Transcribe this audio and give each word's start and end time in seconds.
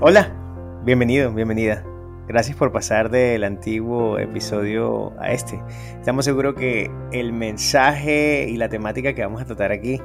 Hola, 0.00 0.30
bienvenido, 0.84 1.32
bienvenida. 1.32 1.82
Gracias 2.28 2.56
por 2.56 2.70
pasar 2.70 3.10
del 3.10 3.42
antiguo 3.42 4.16
episodio 4.20 5.12
a 5.18 5.32
este. 5.32 5.60
Estamos 5.98 6.24
seguros 6.24 6.54
que 6.54 6.88
el 7.10 7.32
mensaje 7.32 8.46
y 8.48 8.56
la 8.58 8.68
temática 8.68 9.12
que 9.12 9.24
vamos 9.24 9.42
a 9.42 9.44
tratar 9.44 9.72
aquí 9.72 10.00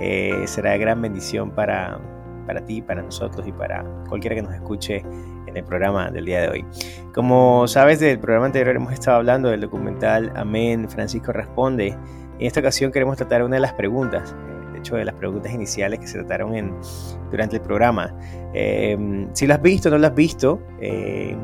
eh, 0.00 0.42
será 0.46 0.72
de 0.72 0.78
gran 0.78 1.00
bendición 1.00 1.52
para, 1.52 2.00
para 2.44 2.64
ti, 2.64 2.82
para 2.82 3.02
nosotros 3.02 3.46
y 3.46 3.52
para 3.52 3.84
cualquiera 4.08 4.34
que 4.34 4.42
nos 4.42 4.52
escuche 4.52 5.04
en 5.46 5.56
el 5.56 5.62
programa 5.62 6.10
del 6.10 6.24
día 6.24 6.40
de 6.40 6.48
hoy. 6.48 6.66
Como 7.14 7.68
sabes, 7.68 8.00
del 8.00 8.18
programa 8.18 8.46
anterior 8.46 8.74
hemos 8.74 8.92
estado 8.92 9.18
hablando 9.18 9.48
del 9.48 9.60
documental 9.60 10.32
Amén, 10.34 10.90
Francisco 10.90 11.30
Responde. 11.30 11.96
En 12.40 12.46
esta 12.48 12.58
ocasión 12.58 12.90
queremos 12.90 13.16
tratar 13.16 13.44
una 13.44 13.54
de 13.54 13.60
las 13.60 13.74
preguntas 13.74 14.34
de 14.94 15.04
las 15.04 15.14
preguntas 15.16 15.52
iniciales 15.52 15.98
que 15.98 16.06
se 16.06 16.18
trataron 16.18 16.54
en, 16.54 16.72
durante 17.30 17.56
el 17.56 17.62
programa. 17.62 18.14
Em, 18.54 19.28
si 19.32 19.46
lo 19.46 19.54
has 19.54 19.62
visto 19.62 19.88
o 19.88 19.92
no 19.92 19.98
lo 19.98 20.06
has 20.06 20.14
visto, 20.14 20.60
em, 20.80 21.36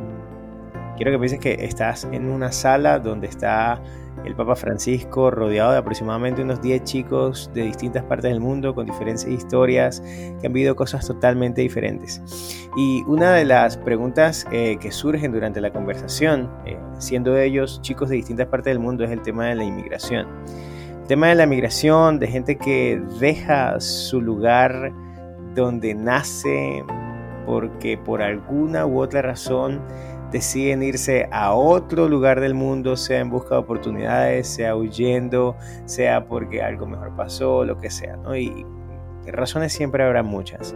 quiero 0.96 1.10
que 1.10 1.18
pienses 1.18 1.40
que 1.40 1.64
estás 1.64 2.06
en 2.12 2.28
una 2.28 2.52
sala 2.52 3.00
donde 3.00 3.26
está 3.26 3.82
el 4.24 4.36
Papa 4.36 4.54
Francisco 4.54 5.30
rodeado 5.30 5.72
de 5.72 5.78
aproximadamente 5.78 6.42
unos 6.42 6.60
10 6.60 6.84
chicos 6.84 7.50
de 7.54 7.62
distintas 7.62 8.04
partes 8.04 8.30
del 8.30 8.40
mundo 8.40 8.74
con 8.74 8.86
diferentes 8.86 9.26
historias 9.26 10.00
que 10.00 10.46
han 10.46 10.52
vivido 10.52 10.76
cosas 10.76 11.06
totalmente 11.06 11.60
diferentes. 11.60 12.22
Y 12.76 13.02
una 13.06 13.32
de 13.32 13.44
las 13.44 13.76
preguntas 13.76 14.46
eh, 14.52 14.76
que 14.80 14.92
surgen 14.92 15.32
durante 15.32 15.60
la 15.60 15.72
conversación, 15.72 16.50
eh, 16.66 16.78
siendo 16.98 17.36
ellos 17.36 17.80
chicos 17.82 18.10
de 18.10 18.16
distintas 18.16 18.46
partes 18.46 18.70
del 18.70 18.78
mundo, 18.78 19.02
es 19.02 19.10
el 19.10 19.22
tema 19.22 19.46
de 19.46 19.56
la 19.56 19.64
inmigración 19.64 20.26
tema 21.06 21.28
de 21.28 21.34
la 21.34 21.46
migración, 21.46 22.18
de 22.18 22.28
gente 22.28 22.56
que 22.56 23.00
deja 23.20 23.80
su 23.80 24.20
lugar 24.20 24.92
donde 25.54 25.94
nace 25.94 26.84
porque 27.46 27.98
por 27.98 28.22
alguna 28.22 28.86
u 28.86 29.00
otra 29.00 29.22
razón 29.22 29.80
deciden 30.30 30.82
irse 30.82 31.28
a 31.30 31.52
otro 31.52 32.08
lugar 32.08 32.40
del 32.40 32.54
mundo, 32.54 32.96
sea 32.96 33.20
en 33.20 33.30
busca 33.30 33.56
de 33.56 33.60
oportunidades, 33.60 34.48
sea 34.48 34.74
huyendo, 34.74 35.56
sea 35.84 36.26
porque 36.26 36.62
algo 36.62 36.86
mejor 36.86 37.14
pasó, 37.14 37.64
lo 37.64 37.78
que 37.78 37.90
sea, 37.90 38.16
¿no? 38.16 38.34
Y 38.34 38.64
razones 39.26 39.72
siempre 39.72 40.02
habrá 40.02 40.22
muchas. 40.22 40.74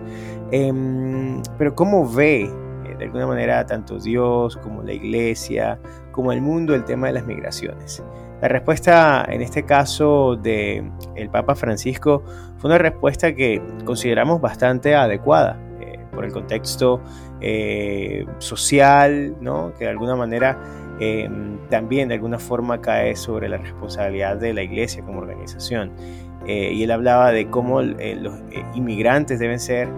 Em, 0.50 1.42
pero 1.56 1.74
¿cómo 1.74 2.08
ve 2.08 2.42
eh, 2.42 2.96
de 2.98 3.04
alguna 3.04 3.26
manera 3.26 3.64
tanto 3.64 3.98
Dios 3.98 4.56
como 4.58 4.82
la 4.82 4.92
iglesia, 4.92 5.78
como 6.12 6.32
el 6.32 6.42
mundo 6.42 6.74
el 6.74 6.84
tema 6.84 7.06
de 7.06 7.14
las 7.14 7.26
migraciones? 7.26 8.02
La 8.40 8.48
respuesta 8.48 9.24
en 9.28 9.40
este 9.40 9.62
caso 9.62 10.36
del 10.36 10.90
el 11.14 11.30
Papa 11.30 11.54
Francisco 11.54 12.22
fue 12.58 12.68
una 12.68 12.78
respuesta 12.78 13.34
que 13.34 13.62
consideramos 13.84 14.40
bastante 14.40 14.94
adecuada 14.94 15.58
eh, 15.80 15.98
por 16.12 16.24
el 16.24 16.32
contexto 16.32 17.00
eh, 17.40 18.26
social, 18.38 19.34
¿no? 19.40 19.72
que 19.78 19.84
de 19.84 19.90
alguna 19.90 20.16
manera 20.16 20.58
em, 21.00 21.56
también 21.70 22.08
de 22.08 22.14
alguna 22.14 22.38
forma 22.38 22.80
cae 22.80 23.16
sobre 23.16 23.48
la 23.48 23.56
responsabilidad 23.56 24.36
de 24.36 24.52
la 24.52 24.62
iglesia 24.62 25.02
como 25.02 25.20
organización. 25.20 25.92
Eh, 26.46 26.72
y 26.74 26.82
él 26.82 26.90
hablaba 26.90 27.32
de 27.32 27.48
cómo 27.48 27.80
los 27.80 28.34
inmigrantes 28.74 29.38
deben 29.38 29.58
ser, 29.58 29.88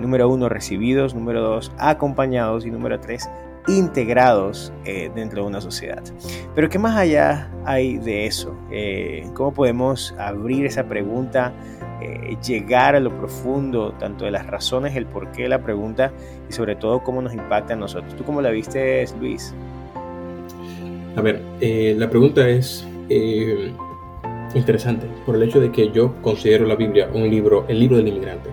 número 0.00 0.28
uno, 0.28 0.48
recibidos, 0.48 1.14
número 1.14 1.42
dos, 1.42 1.72
acompañados 1.78 2.64
y 2.64 2.70
número 2.70 3.00
tres, 3.00 3.28
integrados 3.76 4.72
eh, 4.84 5.10
dentro 5.14 5.42
de 5.42 5.48
una 5.48 5.60
sociedad. 5.60 6.02
Pero 6.54 6.68
¿qué 6.68 6.78
más 6.78 6.96
allá 6.96 7.50
hay 7.64 7.98
de 7.98 8.26
eso? 8.26 8.56
Eh, 8.70 9.26
¿Cómo 9.34 9.52
podemos 9.52 10.14
abrir 10.18 10.66
esa 10.66 10.84
pregunta, 10.84 11.52
eh, 12.00 12.36
llegar 12.46 12.94
a 12.94 13.00
lo 13.00 13.16
profundo, 13.16 13.92
tanto 13.98 14.24
de 14.24 14.30
las 14.30 14.46
razones, 14.46 14.96
el 14.96 15.06
porqué 15.06 15.42
de 15.42 15.48
la 15.48 15.62
pregunta 15.62 16.12
y 16.48 16.52
sobre 16.52 16.76
todo 16.76 17.02
cómo 17.02 17.22
nos 17.22 17.34
impacta 17.34 17.74
a 17.74 17.76
nosotros? 17.76 18.16
¿Tú 18.16 18.24
cómo 18.24 18.40
la 18.40 18.50
viste, 18.50 19.04
Luis? 19.18 19.54
A 21.16 21.20
ver, 21.20 21.42
la 21.60 22.08
pregunta 22.08 22.48
es 22.48 22.86
interesante 24.54 25.06
por 25.26 25.34
el 25.36 25.42
hecho 25.42 25.60
de 25.60 25.70
que 25.70 25.90
yo 25.90 26.14
considero 26.22 26.66
la 26.66 26.76
Biblia 26.76 27.08
un 27.12 27.28
libro, 27.28 27.66
el 27.68 27.80
libro 27.80 27.96
del 27.96 28.08
inmigrante. 28.08 28.50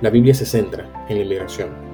La 0.00 0.10
Biblia 0.10 0.34
se 0.34 0.46
centra 0.46 1.06
en 1.08 1.16
la 1.16 1.24
inmigración 1.24 1.89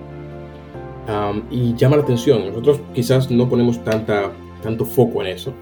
y 1.51 1.75
llama 1.75 1.97
la 1.97 2.03
atención. 2.03 2.47
Nosotros 2.47 2.81
quizás 2.95 3.31
no 3.31 3.49
ponemos 3.49 3.83
tanta, 3.85 4.33
tanto 4.63 4.85
foco 4.85 5.23
en 5.23 5.29
eso, 5.29 5.53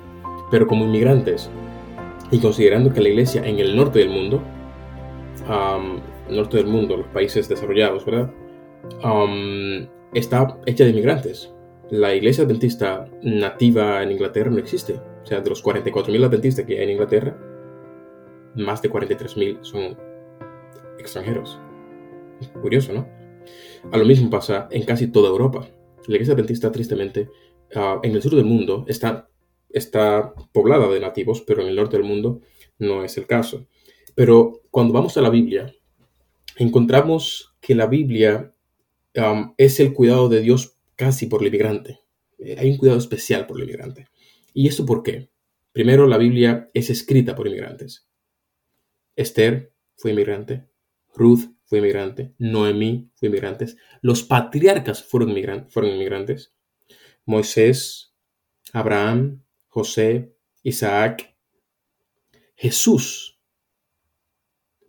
pero 0.51 0.67
como 0.67 0.85
inmigrantes 0.85 1.51
y 2.31 2.39
considerando 2.39 2.93
que 2.93 3.01
la 3.01 3.09
iglesia 3.09 3.47
en 3.47 3.59
el 3.59 3.77
norte 3.77 3.99
del 3.99 4.11
mundo, 4.11 4.43
norte 6.31 6.57
del 6.57 6.67
mundo, 6.67 6.97
los 6.97 7.07
países 7.09 7.49
desarrollados, 7.49 8.05
¿verdad? 8.05 8.31
está 10.15 10.59
hecha 10.67 10.85
de 10.85 10.91
inmigrantes. 10.91 11.53
La 11.91 12.15
iglesia 12.15 12.45
adventista 12.45 13.07
nativa 13.23 14.03
en 14.03 14.13
Inglaterra 14.13 14.51
no 14.51 14.59
existe. 14.59 15.01
O 15.23 15.27
sea, 15.27 15.41
de 15.41 15.51
los 15.51 15.63
44.000 15.63 16.25
adventistas 16.25 16.65
que 16.65 16.79
hay 16.79 16.85
en 16.85 16.91
Inglaterra, 16.91 17.37
más 18.57 18.81
de 18.83 18.91
43.000 18.91 19.59
son 19.63 19.97
extranjeros. 20.99 21.59
Curioso, 22.61 22.93
¿no? 22.93 23.07
A 23.93 23.97
lo 23.97 24.05
mismo 24.05 24.31
pasa 24.31 24.69
en 24.71 24.85
casi 24.85 25.09
toda 25.09 25.29
Europa. 25.29 25.69
La 26.07 26.15
iglesia 26.15 26.35
adventista, 26.35 26.73
tristemente, 26.73 27.29
ah, 27.75 28.01
en 28.03 28.15
el 28.15 28.23
sur 28.23 28.35
del 28.35 28.45
mundo 28.45 28.85
está, 28.89 29.29
está 29.71 30.35
poblada 30.53 30.89
de 30.89 31.01
nativos, 31.01 31.43
pero 31.43 31.63
en 31.63 31.69
el 31.69 31.77
norte 31.77 31.97
del 31.97 32.07
mundo 32.07 32.41
no 32.79 33.05
es 33.05 33.17
el 33.17 33.27
caso. 33.27 33.67
Pero 34.15 34.63
cuando 34.71 34.93
vamos 34.93 35.17
a 35.17 35.23
la 35.23 35.31
Biblia, 35.31 35.73
encontramos 36.57 37.55
que 37.61 37.75
la 37.75 37.87
Biblia 37.87 38.55
es 39.57 39.81
el 39.81 39.93
cuidado 39.93 40.29
de 40.29 40.41
Dios 40.41 40.77
casi 40.97 41.27
por 41.27 41.41
el 41.41 41.49
inmigrante. 41.49 42.01
Eh, 42.39 42.57
hay 42.59 42.71
un 42.71 42.77
cuidado 42.77 42.99
especial 42.99 43.47
por 43.47 43.57
el 43.59 43.65
inmigrante. 43.65 44.09
¿Y 44.53 44.69
esto 44.69 44.85
por 44.85 45.03
qué? 45.03 45.31
Primero, 45.73 46.07
la 46.07 46.19
Biblia 46.19 46.71
es 46.75 46.91
escrita 46.91 47.35
por 47.35 47.47
inmigrantes. 47.47 48.09
Esther 49.17 49.73
fue 49.97 50.13
inmigrante. 50.13 50.67
Ruth 51.15 51.54
fue 51.67 51.79
inmigrante, 51.79 52.35
Noemí 52.39 53.11
fue 53.15 53.29
inmigrante, 53.29 53.67
los 54.03 54.23
patriarcas 54.23 55.03
fueron, 55.03 55.31
inmigrantes, 55.31 56.55
Moisés, 57.25 58.15
Abraham, 58.73 59.43
José, 59.69 60.35
Isaac, 60.63 61.37
Jesús, 62.57 63.41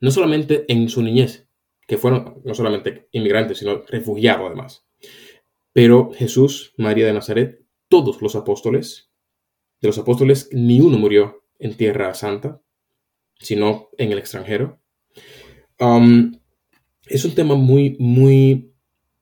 no 0.02 0.12
solamente 0.12 0.66
en 0.68 0.90
su 0.90 1.02
niñez, 1.02 1.48
que 1.88 1.98
fueron 1.98 2.42
no 2.44 2.54
solamente 2.54 3.08
inmigrantes, 3.12 3.60
sino 3.60 3.84
refugiados 3.84 4.48
además, 4.48 4.86
pero 5.72 6.12
Jesús, 6.14 6.74
María 6.78 7.06
de 7.06 7.14
Nazaret, 7.14 7.62
todos 7.90 8.22
los 8.22 8.36
apóstoles, 8.36 9.12
de 9.82 9.88
los 9.88 9.98
apóstoles 9.98 10.50
ni 10.52 10.80
uno 10.80 10.98
murió 10.98 11.44
en 11.60 11.76
tierra 11.76 12.14
santa, 12.14 12.62
sino 13.40 13.90
en 13.98 14.12
el 14.12 14.18
extranjero. 14.18 14.82
Um, 15.80 16.40
es 17.08 17.26
un 17.26 17.36
tema 17.36 17.56
muy, 17.56 17.96
muy 18.00 18.74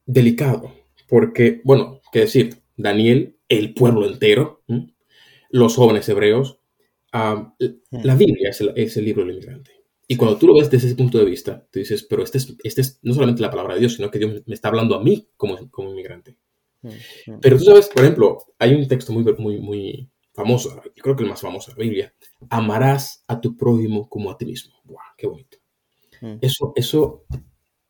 delicado, 0.06 0.74
porque, 1.08 1.62
bueno, 1.64 2.02
qué 2.12 2.22
decir, 2.22 2.62
Daniel, 2.78 3.38
el 3.50 3.74
pueblo 3.74 4.08
entero, 4.08 4.64
los 5.50 5.76
jóvenes 5.76 6.08
hebreos, 6.10 6.60
la 7.12 8.16
Biblia 8.16 8.50
es 8.50 8.98
el, 8.98 9.06
libro 9.06 9.24
del 9.24 9.36
inmigrante. 9.36 9.72
Y 10.08 10.16
cuando 10.16 10.38
tú 10.38 10.48
lo 10.48 10.56
ves 10.56 10.70
desde 10.70 10.88
ese 10.88 10.96
punto 10.96 11.18
de 11.18 11.26
vista, 11.26 11.66
tú 11.72 11.80
dices, 11.80 12.04
pero 12.04 12.24
este 12.24 12.38
es, 12.38 12.56
este 12.64 12.82
es 12.82 13.00
no 13.04 13.14
solamente 13.14 13.42
la 13.42 13.50
palabra 13.50 13.76
de 13.76 13.82
Dios, 13.82 13.96
sino 13.96 14.12
que 14.12 14.20
Dios 14.20 14.44
me 14.46 14.54
está 14.54 14.68
hablando 14.68 14.96
a 14.96 15.04
mí 15.04 15.30
como, 15.38 15.70
como 15.70 15.92
inmigrante. 15.92 16.38
Pero 17.42 17.58
tú 17.58 17.64
sabes, 17.64 17.88
por 17.88 18.04
ejemplo, 18.04 18.38
hay 18.60 18.74
un 18.74 18.88
texto 18.88 19.14
muy, 19.14 19.24
muy, 19.38 19.60
muy 19.60 20.10
famoso, 20.34 20.82
yo 20.84 21.04
creo 21.04 21.16
que 21.16 21.24
el 21.24 21.30
más 21.30 21.42
famoso 21.42 21.72
de 21.72 21.78
la 21.78 21.84
Biblia, 21.84 22.14
amarás 22.50 23.24
a 23.28 23.40
tu 23.40 23.56
prójimo 23.56 24.10
como 24.10 24.32
a 24.32 24.38
ti 24.38 24.46
mismo. 24.46 24.74
¡Wow! 24.84 24.98
¡Qué 25.18 25.28
bonito! 25.28 25.58
Eso, 26.42 26.74
eso 26.76 27.26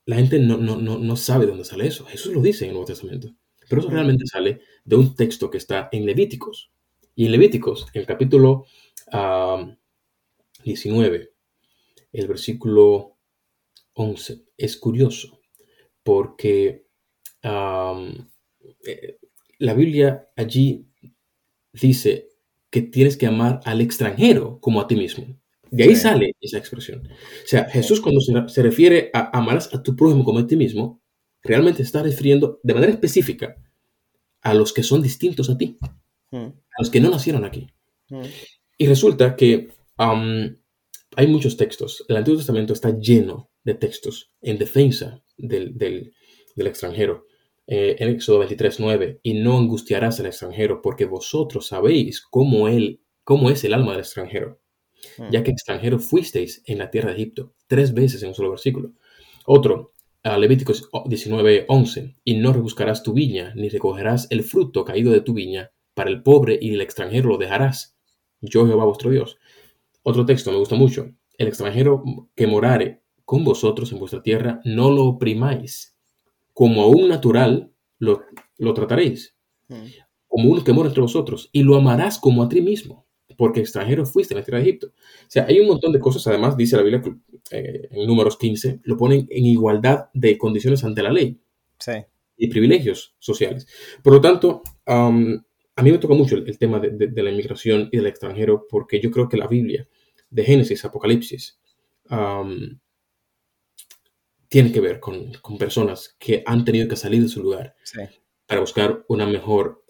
la 0.06 0.18
gente 0.18 0.40
no, 0.40 0.58
no, 0.58 0.78
no, 0.78 0.98
no 0.98 1.16
sabe 1.16 1.46
de 1.46 1.52
dónde 1.52 1.66
sale 1.66 1.88
eso. 1.88 2.06
Jesús 2.06 2.34
lo 2.34 2.42
dice 2.42 2.66
en 2.66 2.70
el 2.70 2.74
Nuevo 2.76 2.88
Testamento. 2.88 3.34
Pero 3.70 3.82
eso 3.82 3.90
realmente 3.90 4.26
sale 4.28 4.62
de 4.84 4.96
un 4.96 5.16
texto 5.16 5.50
que 5.50 5.58
está 5.58 5.90
en 5.92 6.06
Levíticos. 6.06 6.72
Y 7.16 7.26
en 7.26 7.32
Levíticos, 7.32 7.88
en 7.94 8.02
el 8.02 8.08
capítulo 8.08 8.66
19, 10.64 11.34
el 12.12 12.28
versículo 12.28 13.18
11, 13.94 14.44
es 14.58 14.78
curioso 14.78 15.40
porque 16.04 16.88
eh, 17.44 19.20
la 19.60 19.74
Biblia 19.74 20.30
allí 20.36 20.88
dice 21.72 22.30
que 22.70 22.82
tienes 22.82 23.18
que 23.18 23.28
amar 23.28 23.62
al 23.66 23.82
extranjero 23.82 24.60
como 24.60 24.82
a 24.82 24.88
ti 24.88 24.96
mismo. 24.96 25.40
De 25.74 25.86
ahí 25.86 25.96
sale 25.96 26.36
esa 26.40 26.60
expresión. 26.60 27.02
O 27.08 27.48
sea, 27.48 27.68
Jesús 27.68 28.00
cuando 28.00 28.22
se, 28.22 28.62
refiere 28.62 29.10
a 29.12 29.36
amarás 29.36 29.74
a 29.74 29.82
tu 29.82 29.96
prójimo 29.96 30.24
como 30.24 30.38
a 30.38 30.46
ti 30.46 30.56
mismo, 30.56 31.02
realmente 31.42 31.82
está 31.82 32.04
refiriendo 32.04 32.60
de 32.62 32.76
manera 32.76 32.94
específica 32.94 33.56
a 34.44 34.54
los 34.54 34.72
que 34.72 34.84
son 34.84 35.02
distintos 35.02 35.50
a 35.50 35.58
ti, 35.58 35.80
hmm. 36.30 36.38
a 36.38 36.78
los 36.78 36.92
que 36.92 37.00
no 37.00 37.10
nacieron 37.10 37.44
aquí. 37.44 37.72
Hmm. 38.08 38.22
Y 38.78 38.86
resulta 38.86 39.36
que 39.36 39.70
hay 39.98 41.28
muchos 41.28 41.58
textos. 41.58 42.06
El 42.08 42.18
Antiguo 42.18 42.38
Testamento 42.38 42.74
está 42.74 42.96
lleno 42.96 43.50
de 43.64 43.74
textos 43.74 44.32
en 44.42 44.60
defensa 44.60 45.24
del, 45.38 46.14
extranjero. 46.56 47.26
eh, 47.66 47.96
en 47.98 48.10
Éxodo 48.10 48.40
23, 48.40 48.80
9, 48.80 49.22
y 49.24 49.34
no 49.34 49.58
angustiarás 49.58 50.20
al 50.20 50.28
extranjero, 50.28 50.84
porque 50.84 51.06
vosotros 51.06 51.66
sabéis 51.66 52.22
cómo, 52.22 52.68
él, 52.68 53.02
cómo 53.24 53.50
es 53.50 53.64
el 53.64 53.74
alma 53.74 53.94
del 53.94 54.02
extranjero, 54.02 54.60
hmm. 55.18 55.32
ya 55.32 55.44
que 55.44 55.52
extranjero 55.52 56.00
fuisteis 56.00 56.62
en 56.66 56.78
la 56.80 56.90
tierra 56.90 57.10
de 57.10 57.16
Egipto, 57.16 57.54
tres 57.68 57.94
veces 57.94 58.22
en 58.24 58.30
un 58.30 58.36
solo 58.36 58.52
versículo. 58.52 58.94
Otro, 59.46 59.94
Levíticos 60.24 60.90
19, 61.06 61.66
11, 61.68 62.16
y 62.24 62.36
no 62.36 62.54
rebuscarás 62.54 63.04
tu 63.04 63.14
viña, 63.14 63.54
ni 63.56 63.68
recogerás 63.68 64.28
el 64.30 64.44
fruto 64.44 64.86
caído 64.86 65.12
de 65.12 65.22
tu 65.22 65.34
viña, 65.34 65.72
para 65.94 66.10
el 66.10 66.24
pobre 66.24 66.58
y 66.62 66.74
el 66.74 66.82
extranjero 66.82 67.30
lo 67.30 67.38
dejarás. 67.38 67.98
Yo 68.42 68.66
Jehová 68.66 68.86
vuestro 68.86 69.12
Dios. 69.12 69.38
Otro 70.02 70.26
texto 70.26 70.52
me 70.52 70.58
gusta 70.58 70.76
mucho. 70.76 71.12
El 71.38 71.48
extranjero 71.48 72.04
que 72.36 72.48
morare 72.48 73.04
con 73.26 73.44
vosotros 73.44 73.92
en 73.92 74.00
vuestra 74.00 74.22
tierra, 74.22 74.62
no 74.66 74.92
lo 74.92 75.06
oprimáis, 75.06 75.96
como 76.54 76.84
a 76.84 76.88
un 76.88 77.08
natural 77.08 77.72
lo, 77.98 78.22
lo 78.58 78.74
trataréis, 78.74 79.36
mm. 79.70 79.86
como 80.28 80.50
uno 80.50 80.64
que 80.64 80.74
mora 80.74 80.90
entre 80.90 81.02
vosotros, 81.02 81.50
y 81.52 81.64
lo 81.64 81.76
amarás 81.76 82.20
como 82.20 82.44
a 82.44 82.50
ti 82.50 82.62
mismo, 82.62 83.08
porque 83.38 83.60
extranjero 83.60 84.06
fuiste 84.06 84.34
en 84.34 84.40
la 84.40 84.46
tierra 84.46 84.60
de 84.60 84.70
Egipto. 84.70 84.88
O 84.88 85.30
sea, 85.30 85.46
hay 85.48 85.60
un 85.60 85.68
montón 85.68 85.92
de 85.92 86.00
cosas, 86.00 86.26
además, 86.28 86.58
dice 86.58 86.76
la 86.76 86.84
Biblia 86.84 87.02
eh, 87.52 87.88
en 87.92 88.08
números 88.08 88.38
15, 88.38 88.82
lo 88.84 88.98
ponen 88.98 89.28
en 89.30 89.46
igualdad 89.46 90.10
de 90.14 90.38
condiciones 90.38 90.84
ante 90.84 91.04
la 91.04 91.12
ley 91.12 91.40
y 92.38 92.48
privilegios 92.48 93.16
sociales. 93.20 93.68
Por 94.02 94.14
lo 94.14 94.22
tanto, 94.22 94.62
a 94.86 95.10
mí 95.12 95.92
me 95.92 95.98
toca 95.98 96.14
mucho 96.14 96.38
el, 96.38 96.58
tema 96.58 96.80
de, 96.80 97.24
la 97.24 97.32
inmigración 97.32 97.90
y 97.92 97.98
del 97.98 98.08
extranjero, 98.08 98.66
porque 98.70 99.00
yo 99.00 99.12
creo 99.12 99.28
que 99.28 99.38
la 99.38 99.48
Biblia, 99.48 99.88
de 100.30 100.44
Génesis, 100.44 100.86
Apocalipsis, 100.86 101.60
tiene 104.48 104.72
que 104.72 104.82
ver 104.82 105.00
con, 105.00 105.32
personas 105.58 106.16
que 106.20 106.44
han 106.46 106.64
tenido 106.64 106.88
que 106.88 106.96
salir 106.96 107.22
de 107.22 107.28
su 107.28 107.42
lugar 107.42 107.76
para 108.46 108.62
buscar 108.62 109.04
una 109.08 109.26
mejor 109.26 109.84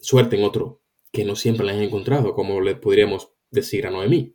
suerte 0.00 0.36
en 0.36 0.44
otro 0.44 0.83
que 1.14 1.24
no 1.24 1.36
siempre 1.36 1.64
la 1.64 1.72
han 1.72 1.80
encontrado, 1.80 2.34
como 2.34 2.60
le 2.60 2.74
podríamos 2.74 3.30
decir 3.48 3.86
a 3.86 3.90
Noemí. 3.90 4.34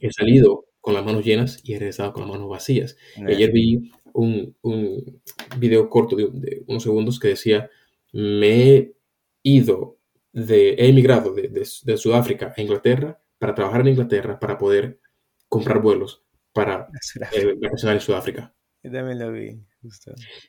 He 0.00 0.12
salido 0.12 0.66
con 0.80 0.92
las 0.92 1.04
manos 1.04 1.24
llenas 1.24 1.60
y 1.62 1.74
he 1.74 1.78
regresado 1.78 2.12
con 2.12 2.22
las 2.22 2.32
manos 2.32 2.48
vacías. 2.50 2.96
Ayer 3.24 3.52
vi 3.52 3.92
un, 4.12 4.56
un 4.62 5.22
video 5.56 5.88
corto 5.88 6.16
de, 6.16 6.64
unos 6.66 6.82
segundos 6.82 7.20
que 7.20 7.28
decía, 7.28 7.70
me 8.12 8.74
he 8.74 8.94
ido, 9.44 9.98
de, 10.32 10.70
he 10.70 10.88
emigrado 10.88 11.32
de, 11.32 11.96
Sudáfrica 11.96 12.52
a 12.56 12.60
Inglaterra 12.60 13.22
para 13.38 13.54
trabajar 13.54 13.82
en 13.82 13.88
Inglaterra, 13.88 14.40
para 14.40 14.58
poder 14.58 14.98
comprar 15.48 15.80
vuelos 15.80 16.24
para 16.52 16.88
eh, 17.32 17.54
en 17.62 18.00
Sudáfrica. 18.00 18.52
Yo 18.82 18.90
también 18.90 19.20
lo 19.20 19.30
vi, 19.30 19.62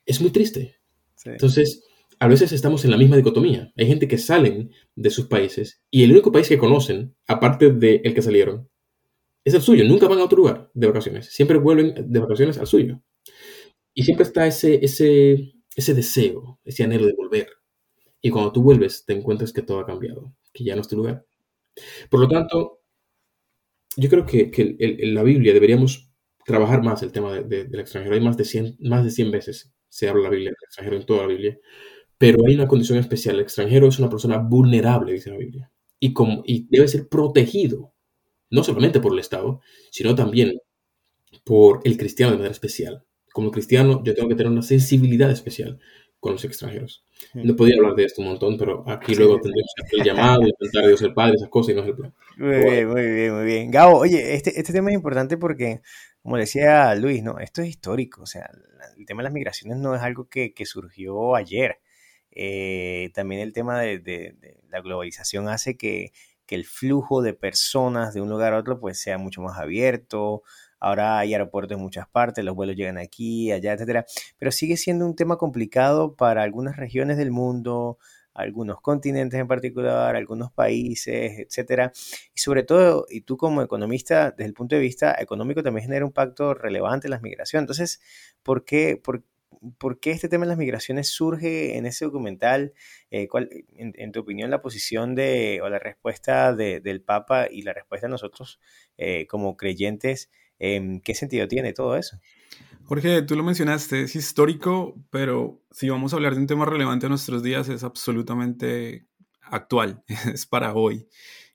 Es 0.07 0.19
muy 0.21 0.31
triste. 0.31 0.79
Entonces, 1.23 1.83
a 2.21 2.27
veces 2.27 2.51
estamos 2.51 2.85
en 2.85 2.91
la 2.91 2.97
misma 2.97 3.17
dicotomía. 3.17 3.73
Hay 3.75 3.87
gente 3.87 4.07
que 4.07 4.19
salen 4.19 4.69
de 4.95 5.09
sus 5.09 5.25
países 5.25 5.81
y 5.89 6.03
el 6.03 6.11
único 6.11 6.31
país 6.31 6.47
que 6.47 6.59
conocen, 6.59 7.15
aparte 7.25 7.71
del 7.71 7.99
el 8.03 8.13
que 8.13 8.21
salieron, 8.21 8.69
es 9.43 9.55
el 9.55 9.61
suyo. 9.63 9.83
Nunca 9.85 10.07
van 10.07 10.19
a 10.19 10.25
otro 10.25 10.37
lugar 10.37 10.69
de 10.75 10.85
vacaciones. 10.85 11.33
Siempre 11.33 11.57
vuelven 11.57 11.95
de 12.11 12.19
vacaciones 12.19 12.59
al 12.59 12.67
suyo. 12.67 13.01
Y 13.95 14.03
siempre 14.03 14.23
está 14.23 14.45
ese, 14.45 14.85
ese, 14.85 15.55
ese 15.75 15.93
deseo, 15.95 16.59
ese 16.63 16.83
anhelo 16.83 17.07
de 17.07 17.15
volver. 17.17 17.47
Y 18.21 18.29
cuando 18.29 18.51
tú 18.51 18.61
vuelves, 18.61 19.03
te 19.03 19.13
encuentras 19.13 19.51
que 19.51 19.63
todo 19.63 19.79
ha 19.79 19.87
cambiado, 19.87 20.35
que 20.53 20.63
ya 20.63 20.75
no 20.75 20.81
es 20.81 20.87
tu 20.87 20.97
lugar. 20.97 21.25
Por 22.11 22.19
lo 22.19 22.27
tanto, 22.27 22.81
yo 23.97 24.09
creo 24.11 24.27
que, 24.27 24.51
que 24.51 24.75
en 24.77 25.15
la 25.15 25.23
Biblia 25.23 25.55
deberíamos 25.55 26.11
trabajar 26.45 26.83
más 26.83 27.01
el 27.01 27.11
tema 27.11 27.33
del 27.41 27.79
extranjero. 27.79 28.13
Hay 28.13 28.21
más 28.21 28.37
de 28.37 28.45
100, 28.45 28.77
más 28.81 29.03
de 29.03 29.09
100 29.09 29.31
veces 29.31 29.73
se 29.91 30.07
habla 30.07 30.23
la 30.23 30.29
Biblia 30.29 30.51
del 30.51 30.63
extranjero 30.63 30.97
en 30.97 31.05
toda 31.05 31.21
la 31.23 31.27
Biblia, 31.27 31.59
pero 32.21 32.45
hay 32.45 32.53
una 32.53 32.67
condición 32.67 32.99
especial. 32.99 33.35
El 33.35 33.41
extranjero 33.41 33.87
es 33.87 33.97
una 33.97 34.07
persona 34.07 34.37
vulnerable, 34.37 35.11
dice 35.11 35.31
la 35.31 35.37
Biblia, 35.37 35.71
y, 35.99 36.13
como, 36.13 36.43
y 36.45 36.67
debe 36.69 36.87
ser 36.87 37.09
protegido, 37.09 37.93
no 38.51 38.63
solamente 38.63 38.99
por 38.99 39.13
el 39.13 39.17
Estado, 39.17 39.59
sino 39.89 40.13
también 40.13 40.59
por 41.43 41.81
el 41.83 41.97
cristiano 41.97 42.33
de 42.33 42.37
manera 42.37 42.51
especial. 42.51 43.03
Como 43.33 43.49
cristiano, 43.49 44.03
yo 44.03 44.13
tengo 44.13 44.29
que 44.29 44.35
tener 44.35 44.51
una 44.51 44.61
sensibilidad 44.61 45.31
especial 45.31 45.79
con 46.19 46.33
los 46.33 46.45
extranjeros. 46.45 47.03
No 47.33 47.55
podía 47.55 47.77
hablar 47.77 47.95
de 47.95 48.05
esto 48.05 48.21
un 48.21 48.27
montón, 48.27 48.55
pero 48.55 48.87
aquí 48.87 49.15
luego 49.15 49.41
tendremos 49.41 49.71
el 49.91 50.03
llamado 50.03 50.43
y 50.43 50.53
cantar 50.53 50.83
a 50.83 50.87
Dios 50.89 51.01
el 51.01 51.15
Padre, 51.15 51.37
esas 51.37 51.49
cosas 51.49 51.71
y 51.71 51.75
no 51.75 51.81
es 51.81 51.87
el 51.87 51.95
plan. 51.95 52.13
Muy 52.37 52.49
bien, 52.49 52.87
muy 52.87 53.01
bien, 53.01 53.33
muy 53.33 53.45
bien. 53.45 53.71
Gabo, 53.71 53.97
oye, 53.97 54.35
este, 54.35 54.59
este 54.59 54.73
tema 54.73 54.91
es 54.91 54.95
importante 54.95 55.37
porque, 55.37 55.81
como 56.21 56.37
decía 56.37 56.93
Luis, 56.93 57.23
¿no? 57.23 57.39
Esto 57.39 57.63
es 57.63 57.69
histórico, 57.69 58.21
o 58.21 58.27
sea, 58.27 58.47
el 58.95 59.07
tema 59.07 59.21
de 59.21 59.23
las 59.23 59.33
migraciones 59.33 59.79
no 59.79 59.95
es 59.95 60.03
algo 60.03 60.29
que, 60.29 60.53
que 60.53 60.67
surgió 60.67 61.35
ayer. 61.35 61.79
Eh, 62.31 63.11
también 63.13 63.41
el 63.41 63.53
tema 63.53 63.79
de, 63.79 63.99
de, 63.99 64.35
de, 64.39 64.57
la 64.69 64.81
globalización 64.81 65.49
hace 65.49 65.77
que, 65.77 66.13
que 66.45 66.55
el 66.55 66.65
flujo 66.65 67.21
de 67.21 67.33
personas 67.33 68.13
de 68.13 68.21
un 68.21 68.29
lugar 68.29 68.53
a 68.53 68.59
otro 68.59 68.79
pues 68.79 69.01
sea 69.01 69.17
mucho 69.17 69.41
más 69.41 69.59
abierto, 69.59 70.43
Ahora 70.81 71.19
hay 71.19 71.33
aeropuertos 71.33 71.77
en 71.77 71.83
muchas 71.83 72.07
partes, 72.09 72.43
los 72.43 72.55
vuelos 72.55 72.75
llegan 72.75 72.97
aquí, 72.97 73.51
allá, 73.51 73.73
etcétera. 73.73 74.03
Pero 74.39 74.51
sigue 74.51 74.77
siendo 74.77 75.05
un 75.05 75.15
tema 75.15 75.37
complicado 75.37 76.15
para 76.15 76.41
algunas 76.41 76.75
regiones 76.75 77.17
del 77.17 77.29
mundo, 77.29 77.99
algunos 78.33 78.81
continentes 78.81 79.39
en 79.39 79.47
particular, 79.47 80.15
algunos 80.15 80.51
países, 80.51 81.37
etcétera. 81.37 81.91
Y 82.33 82.39
sobre 82.39 82.63
todo, 82.63 83.05
y 83.09 83.21
tú 83.21 83.37
como 83.37 83.61
economista, 83.61 84.31
desde 84.31 84.45
el 84.45 84.55
punto 84.55 84.75
de 84.75 84.81
vista 84.81 85.15
económico, 85.19 85.61
también 85.61 85.83
genera 85.85 86.03
un 86.03 86.09
impacto 86.09 86.55
relevante 86.55 87.05
en 87.07 87.11
las 87.11 87.21
migraciones. 87.21 87.63
Entonces, 87.63 88.01
¿por 88.41 88.65
qué, 88.65 88.97
por, 88.97 89.23
qué 89.99 90.11
este 90.11 90.29
tema 90.29 90.45
de 90.45 90.49
las 90.49 90.57
migraciones 90.57 91.09
surge 91.09 91.77
en 91.77 91.85
ese 91.85 92.05
documental? 92.05 92.73
Eh, 93.09 93.27
¿cuál, 93.27 93.49
en, 93.75 94.11
tu 94.11 94.21
opinión, 94.21 94.49
la 94.49 94.61
posición 94.61 95.15
de, 95.15 95.59
o 95.63 95.69
la 95.69 95.79
respuesta 95.79 96.55
del 96.55 97.01
Papa 97.01 97.47
y 97.49 97.61
la 97.63 97.73
respuesta 97.73 98.07
de 98.07 98.11
nosotros 98.11 98.59
eh, 98.97 99.27
como 99.27 99.57
creyentes 99.57 100.29
Em, 100.63 101.01
¿Qué 101.01 101.15
sentido 101.15 101.47
tiene 101.47 101.73
todo 101.73 101.97
eso? 101.97 102.19
Jorge, 102.85 103.23
tú 103.23 103.35
lo 103.35 103.41
mencionaste, 103.41 104.03
es 104.03 104.15
histórico, 104.15 104.95
pero 105.09 105.59
si 105.71 105.89
vamos 105.89 106.13
a 106.13 106.17
hablar 106.17 106.35
de 106.35 106.41
un 106.41 106.45
tema 106.45 106.65
relevante 106.65 107.07
a 107.07 107.09
nuestros 107.09 107.41
días, 107.41 107.67
es 107.67 107.83
absolutamente 107.83 109.07
actual, 109.41 110.03
es 110.31 110.45
para 110.45 110.75
hoy. 110.75 111.07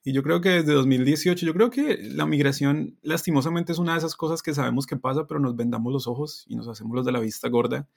Y 0.07 0.13
yo 0.13 0.23
creo 0.23 0.41
que 0.41 0.51
desde 0.51 0.73
2018, 0.73 1.45
yo 1.45 1.53
creo 1.53 1.69
que 1.69 1.99
la 2.01 2.27
migración 2.27 2.97
lastimosamente 3.03 3.73
es 3.73 3.79
una 3.79 3.95
de 3.95 3.99
esas 3.99 4.15
cosas 4.15 4.41
que 4.41 4.55
sabemos 4.55 4.87
que 4.87 4.97
pasa, 4.97 5.27
pero 5.27 5.41
nos 5.41 5.57
vendamos 5.57 5.93
los 5.93 6.07
ojos 6.07 6.45
y 6.47 6.55
nos 6.55 6.69
hacemos 6.69 6.95
los 6.95 7.05
de 7.05 7.11
la 7.11 7.19
vista 7.19 7.49
gorda. 7.49 7.89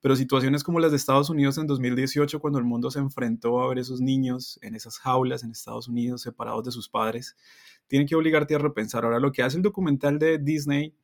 Pero 0.00 0.16
situaciones 0.16 0.64
como 0.64 0.80
las 0.80 0.92
de 0.92 0.96
Estados 0.96 1.28
Unidos 1.28 1.58
en 1.58 1.66
2018, 1.66 2.40
cuando 2.40 2.58
el 2.58 2.64
mundo 2.64 2.90
se 2.90 3.00
enfrentó 3.00 3.60
a 3.60 3.68
ver 3.68 3.80
esos 3.80 4.00
niños 4.00 4.58
en 4.62 4.76
esas 4.76 4.98
jaulas 4.98 5.44
en 5.44 5.50
Estados 5.50 5.88
Unidos 5.88 6.22
separados 6.22 6.64
de 6.64 6.70
sus 6.70 6.88
padres, 6.88 7.36
tiene 7.86 8.06
que 8.06 8.14
obligarte 8.14 8.54
a 8.54 8.58
repensar. 8.58 9.04
Ahora, 9.04 9.20
lo 9.20 9.30
que 9.30 9.42
hace 9.42 9.58
el 9.58 9.62
documental 9.62 10.18
de 10.18 10.38
Disney 10.38 10.94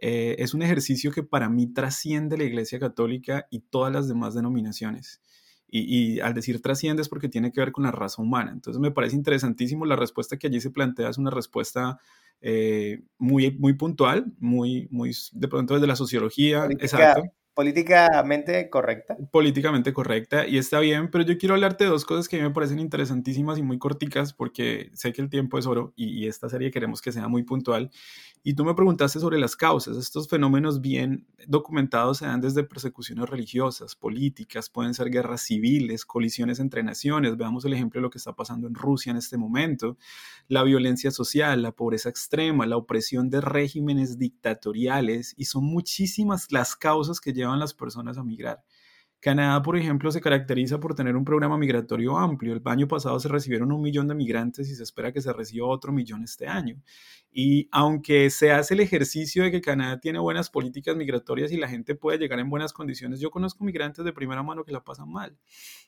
eh, 0.00 0.36
es 0.38 0.54
un 0.54 0.62
ejercicio 0.62 1.10
que 1.10 1.24
para 1.24 1.48
mí 1.48 1.66
trasciende 1.66 2.38
la 2.38 2.44
Iglesia 2.44 2.78
Católica 2.78 3.48
y 3.50 3.62
todas 3.62 3.92
las 3.92 4.06
demás 4.06 4.32
denominaciones. 4.34 5.20
Y, 5.76 6.20
al 6.20 6.34
decir 6.34 6.62
trasciende 6.62 7.02
es 7.02 7.08
porque 7.08 7.28
tiene 7.28 7.50
que 7.50 7.60
ver 7.60 7.72
con 7.72 7.82
la 7.82 7.90
raza 7.90 8.22
humana. 8.22 8.52
Entonces 8.52 8.80
me 8.80 8.92
parece 8.92 9.16
interesantísimo 9.16 9.84
la 9.86 9.96
respuesta 9.96 10.36
que 10.36 10.46
allí 10.46 10.60
se 10.60 10.70
plantea, 10.70 11.08
es 11.08 11.18
una 11.18 11.30
respuesta 11.30 11.98
eh, 12.40 13.02
muy, 13.18 13.50
muy 13.58 13.72
puntual, 13.72 14.32
muy, 14.38 14.86
muy 14.92 15.10
de 15.32 15.48
pronto 15.48 15.74
desde 15.74 15.88
la 15.88 15.96
sociología. 15.96 16.66
exacto 16.70 17.22
políticamente 17.54 18.68
correcta. 18.68 19.16
Políticamente 19.30 19.92
correcta 19.92 20.46
y 20.46 20.58
está 20.58 20.80
bien, 20.80 21.10
pero 21.10 21.24
yo 21.24 21.38
quiero 21.38 21.54
hablarte 21.54 21.84
de 21.84 21.90
dos 21.90 22.04
cosas 22.04 22.28
que 22.28 22.36
a 22.36 22.40
mí 22.40 22.48
me 22.48 22.54
parecen 22.54 22.80
interesantísimas 22.80 23.58
y 23.58 23.62
muy 23.62 23.78
corticas 23.78 24.32
porque 24.32 24.90
sé 24.92 25.12
que 25.12 25.22
el 25.22 25.30
tiempo 25.30 25.56
es 25.58 25.66
oro 25.66 25.92
y, 25.96 26.24
esta 26.24 26.48
serie 26.48 26.70
queremos 26.70 27.02
que 27.02 27.12
sea 27.12 27.28
muy 27.28 27.42
puntual. 27.42 27.90
Y 28.42 28.54
tú 28.54 28.64
me 28.64 28.74
preguntaste 28.74 29.20
sobre 29.20 29.38
las 29.38 29.56
causas. 29.56 29.96
Estos 29.96 30.28
fenómenos 30.28 30.80
bien 30.80 31.26
documentados 31.46 32.18
se 32.18 32.26
dan 32.26 32.40
desde 32.40 32.64
persecuciones 32.64 33.28
religiosas, 33.28 33.94
políticas, 33.94 34.68
pueden 34.68 34.92
ser 34.94 35.10
guerras 35.10 35.42
civiles, 35.42 36.04
colisiones 36.04 36.60
entre 36.60 36.82
naciones. 36.82 37.36
Veamos 37.36 37.64
el 37.64 37.72
ejemplo 37.72 38.00
de 38.00 38.02
lo 38.02 38.10
que 38.10 38.18
está 38.18 38.34
pasando 38.34 38.66
en 38.66 38.74
Rusia 38.74 39.10
en 39.10 39.16
este 39.16 39.38
momento. 39.38 39.96
La 40.48 40.62
violencia 40.62 41.10
social, 41.10 41.62
la 41.62 41.72
pobreza 41.72 42.08
extrema, 42.08 42.66
la 42.66 42.76
opresión 42.76 43.30
de 43.30 43.40
regímenes 43.40 44.18
dictatoriales 44.18 45.34
y 45.36 45.46
son 45.46 45.64
muchísimas 45.64 46.50
las 46.50 46.76
causas 46.76 47.20
que 47.20 47.32
llevan 47.32 47.43
a 47.52 47.56
las 47.56 47.74
personas 47.74 48.18
a 48.18 48.24
migrar. 48.24 48.64
Canadá, 49.24 49.62
por 49.62 49.78
ejemplo, 49.78 50.12
se 50.12 50.20
caracteriza 50.20 50.78
por 50.78 50.94
tener 50.94 51.16
un 51.16 51.24
programa 51.24 51.56
migratorio 51.56 52.18
amplio. 52.18 52.52
El 52.52 52.60
año 52.66 52.86
pasado 52.86 53.18
se 53.18 53.28
recibieron 53.28 53.72
un 53.72 53.80
millón 53.80 54.06
de 54.06 54.14
migrantes 54.14 54.68
y 54.68 54.74
se 54.74 54.82
espera 54.82 55.12
que 55.12 55.22
se 55.22 55.32
reciba 55.32 55.66
otro 55.66 55.92
millón 55.92 56.24
este 56.24 56.46
año. 56.46 56.76
Y 57.32 57.66
aunque 57.72 58.28
se 58.28 58.52
hace 58.52 58.74
el 58.74 58.80
ejercicio 58.80 59.42
de 59.42 59.50
que 59.50 59.62
Canadá 59.62 59.98
tiene 59.98 60.18
buenas 60.18 60.50
políticas 60.50 60.94
migratorias 60.94 61.52
y 61.52 61.56
la 61.56 61.68
gente 61.68 61.94
puede 61.94 62.18
llegar 62.18 62.38
en 62.38 62.50
buenas 62.50 62.74
condiciones, 62.74 63.18
yo 63.18 63.30
conozco 63.30 63.64
migrantes 63.64 64.04
de 64.04 64.12
primera 64.12 64.42
mano 64.42 64.62
que 64.62 64.72
la 64.72 64.84
pasan 64.84 65.10
mal. 65.10 65.34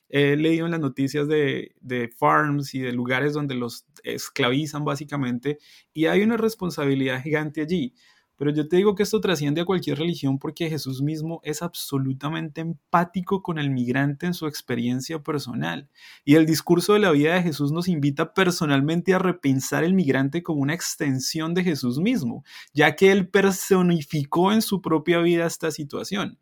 He 0.09 0.35
leído 0.35 0.65
en 0.65 0.71
las 0.71 0.79
noticias 0.79 1.27
de 1.27 2.09
farms 2.17 2.73
y 2.73 2.79
de 2.79 2.91
lugares 2.91 3.33
donde 3.33 3.53
los 3.53 3.85
esclavizan 4.03 4.83
básicamente 4.83 5.59
y 5.93 6.07
hay 6.07 6.23
una 6.23 6.37
responsabilidad 6.37 7.21
gigante 7.21 7.61
allí 7.61 7.93
Pero 8.37 8.51
yo 8.51 8.67
te 8.67 8.77
digo 8.77 8.93
que 8.93 9.03
esto 9.03 9.19
trasciende 9.19 9.61
a 9.61 9.65
cualquier 9.65 9.97
religión 9.97 10.37
porque 10.37 10.69
Jesús 10.69 11.01
mismo 11.01 11.41
es 11.43 11.63
absolutamente 11.63 12.61
empático 12.61 13.41
con 13.41 13.57
el 13.57 13.71
migrante 13.71 14.27
en 14.27 14.35
su 14.35 14.45
experiencia 14.45 15.23
personal. 15.23 15.89
Y 16.23 16.35
el 16.35 16.45
discurso 16.45 16.93
de 16.93 16.99
la 16.99 17.11
vida 17.11 17.33
de 17.33 17.41
Jesús 17.41 17.71
nos 17.71 17.87
invita 17.87 18.33
personalmente 18.33 19.15
a 19.15 19.19
repensar 19.19 19.83
el 19.83 19.95
migrante 19.95 20.43
como 20.43 20.61
una 20.61 20.75
extensión 20.75 21.55
de 21.55 21.63
Jesús 21.63 21.99
mismo, 21.99 22.43
ya 22.73 22.95
que 22.95 23.11
él 23.11 23.27
personificó 23.27 24.53
en 24.53 24.61
su 24.61 24.81
propia 24.81 25.19
vida 25.19 25.47
esta 25.47 25.71
situación. 25.71 26.37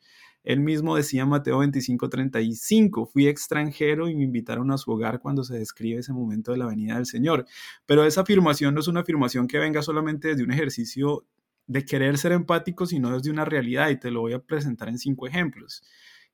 Él 0.45 0.59
mismo 0.59 0.95
decía 0.95 1.23
en 1.23 1.29
Mateo 1.29 1.59
25:35, 1.59 3.07
fui 3.07 3.27
extranjero 3.27 4.09
y 4.09 4.15
me 4.15 4.23
invitaron 4.23 4.71
a 4.71 4.77
su 4.77 4.91
hogar 4.91 5.19
cuando 5.19 5.43
se 5.43 5.57
describe 5.57 5.99
ese 5.99 6.13
momento 6.13 6.51
de 6.51 6.57
la 6.59 6.67
venida 6.67 6.95
del 6.95 7.07
Señor. 7.07 7.45
Pero 7.85 8.05
esa 8.05 8.21
afirmación 8.21 8.75
no 8.75 8.79
es 8.79 8.87
una 8.87 8.99
afirmación 8.99 9.47
que 9.47 9.57
venga 9.57 9.81
solamente 9.81 10.29
desde 10.29 10.43
un 10.43 10.51
ejercicio 10.51 11.25
de 11.67 11.85
querer 11.85 12.17
ser 12.17 12.31
empático, 12.31 12.85
sino 12.85 13.11
desde 13.11 13.31
una 13.31 13.45
realidad 13.45 13.89
y 13.89 13.99
te 13.99 14.11
lo 14.11 14.21
voy 14.21 14.33
a 14.33 14.39
presentar 14.39 14.89
en 14.89 14.97
cinco 14.97 15.27
ejemplos. 15.27 15.83